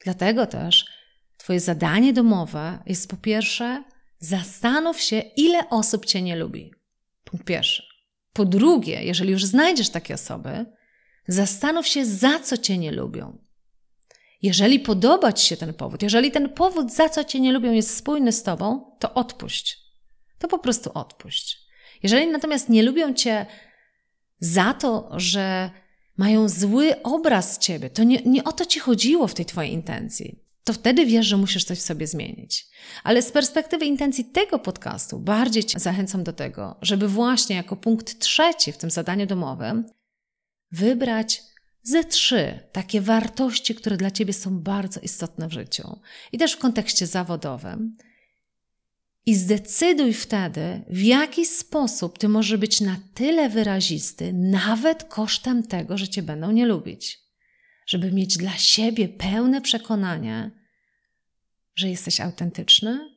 Dlatego 0.05 0.47
też 0.47 0.97
Twoje 1.37 1.61
zadanie 1.61 2.13
domowe 2.13 2.79
jest 2.87 3.11
po 3.11 3.17
pierwsze, 3.17 3.85
zastanów 4.19 5.01
się, 5.01 5.23
ile 5.37 5.69
osób 5.69 6.07
Cię 6.07 6.23
nie 6.23 6.37
lubi. 6.37 6.73
Punkt 7.25 7.47
pierwszy. 7.47 7.83
Po 8.33 8.45
drugie, 8.45 9.05
jeżeli 9.05 9.31
już 9.31 9.45
znajdziesz 9.45 9.91
takie 9.91 10.15
osoby, 10.15 10.67
zastanów 11.29 11.87
się, 11.87 12.07
za 12.07 12.41
co 12.41 12.57
Cię 12.57 12.79
nie 12.79 12.93
lubią. 12.93 13.46
Jeżeli 14.43 14.81
podoba 14.81 15.33
Ci 15.33 15.47
się 15.47 15.57
ten 15.57 15.75
powód, 15.75 16.03
jeżeli 16.03 16.31
ten 16.31 16.49
powód, 16.49 16.93
za 16.93 17.09
co 17.09 17.25
Cię 17.25 17.41
nie 17.41 17.53
lubią, 17.53 17.73
jest 17.73 17.97
spójny 17.97 18.33
z 18.33 18.43
Tobą, 18.43 18.97
to 18.99 19.15
odpuść. 19.15 19.79
To 20.39 20.49
po 20.49 20.59
prostu 20.59 20.91
odpuść. 20.95 21.67
Jeżeli 22.03 22.27
natomiast 22.27 22.69
nie 22.69 22.83
lubią 22.83 23.15
Cię 23.15 23.47
za 24.41 24.75
to, 24.75 25.11
że 25.17 25.71
mają 26.17 26.49
zły 26.49 27.03
obraz 27.03 27.59
Ciebie, 27.59 27.91
to 27.91 28.05
nie, 28.05 28.23
nie 28.27 28.45
o 28.45 28.53
to 28.53 28.67
Ci 28.67 28.81
chodziło 28.81 29.27
w 29.27 29.35
tej 29.35 29.47
Twojej 29.47 29.73
intencji. 29.73 30.47
To 30.65 30.73
wtedy 30.73 31.07
wiesz, 31.07 31.27
że 31.27 31.37
musisz 31.37 31.65
coś 31.65 31.79
w 31.79 31.83
sobie 31.83 32.07
zmienić. 32.07 32.67
Ale 33.05 33.23
z 33.23 33.33
perspektywy 33.33 33.87
intencji 33.87 34.25
tego 34.25 34.59
podcastu 34.59 35.19
bardziej 35.19 35.65
Cię 35.65 35.79
zachęcam 35.79 36.25
do 36.25 36.33
tego, 36.33 36.77
żeby 36.83 37.09
właśnie 37.09 37.57
jako 37.57 37.77
punkt 37.77 38.19
trzeci 38.19 38.73
w 38.73 38.79
tym 38.79 38.91
zadaniu 38.91 39.27
domowym 39.27 39.85
wybrać 40.73 41.43
ze 41.87 42.05
trzy 42.05 42.59
takie 42.73 43.01
wartości, 43.01 43.75
które 43.75 43.97
dla 43.97 44.11
Ciebie 44.11 44.33
są 44.33 44.59
bardzo 44.59 45.01
istotne 45.01 45.49
w 45.49 45.53
życiu 45.53 45.99
i 46.33 46.39
też 46.39 46.53
w 46.53 46.59
kontekście 46.59 47.07
zawodowym. 47.07 47.97
I 49.27 49.35
zdecyduj 49.35 50.13
wtedy, 50.13 50.85
w 50.89 51.03
jaki 51.03 51.47
sposób 51.47 52.19
Ty 52.19 52.29
możesz 52.29 52.61
być 52.61 52.81
na 52.81 52.97
tyle 53.15 53.49
wyrazisty, 53.49 54.33
nawet 54.33 55.05
kosztem 55.05 55.63
tego, 55.63 55.99
że 55.99 56.09
Cię 56.09 56.23
będą 56.23 56.51
nie 56.51 56.67
lubić, 56.67 57.21
żeby 57.87 58.13
mieć 58.13 58.37
dla 58.37 58.59
siebie 58.59 59.09
pełne 59.09 59.61
przekonanie, 59.61 60.51
że 61.75 61.89
jesteś 61.89 62.21
autentyczny 62.21 63.11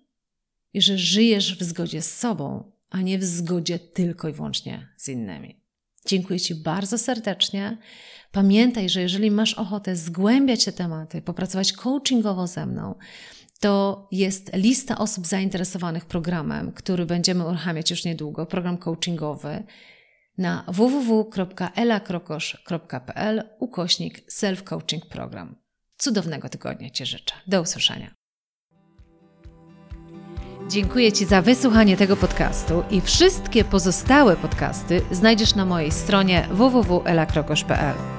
i 0.73 0.81
że 0.81 0.97
żyjesz 0.97 1.57
w 1.57 1.63
zgodzie 1.63 2.01
z 2.01 2.17
sobą, 2.17 2.71
a 2.89 3.01
nie 3.01 3.19
w 3.19 3.23
zgodzie 3.23 3.79
tylko 3.79 4.29
i 4.29 4.33
wyłącznie 4.33 4.87
z 4.97 5.09
innymi. 5.09 5.59
Dziękuję 6.05 6.39
Ci 6.39 6.55
bardzo 6.55 6.97
serdecznie. 6.97 7.77
Pamiętaj, 8.31 8.89
że 8.89 9.01
jeżeli 9.01 9.31
masz 9.31 9.53
ochotę 9.53 9.95
zgłębiać 9.95 10.65
te 10.65 10.71
tematy, 10.71 11.21
popracować 11.21 11.73
coachingowo 11.73 12.47
ze 12.47 12.65
mną, 12.65 12.95
to 13.59 14.07
jest 14.11 14.51
lista 14.53 14.97
osób 14.97 15.27
zainteresowanych 15.27 16.05
programem, 16.05 16.71
który 16.71 17.05
będziemy 17.05 17.47
uruchamiać 17.47 17.91
już 17.91 18.05
niedługo, 18.05 18.45
program 18.45 18.77
coachingowy 18.77 19.63
na 20.37 20.63
www.elakrokosz.pl 20.67 23.43
ukośnik 23.59 24.31
self-coaching 24.31 25.01
program. 25.09 25.55
Cudownego 25.97 26.49
tygodnia 26.49 26.89
Ci 26.89 27.05
życzę. 27.05 27.35
Do 27.47 27.61
usłyszenia. 27.61 28.15
Dziękuję 30.69 31.11
Ci 31.11 31.25
za 31.25 31.41
wysłuchanie 31.41 31.97
tego 31.97 32.15
podcastu 32.15 32.83
i 32.91 33.01
wszystkie 33.01 33.63
pozostałe 33.63 34.35
podcasty 34.35 35.01
znajdziesz 35.11 35.55
na 35.55 35.65
mojej 35.65 35.91
stronie 35.91 36.47
www.elakrokosz.pl. 36.51 38.18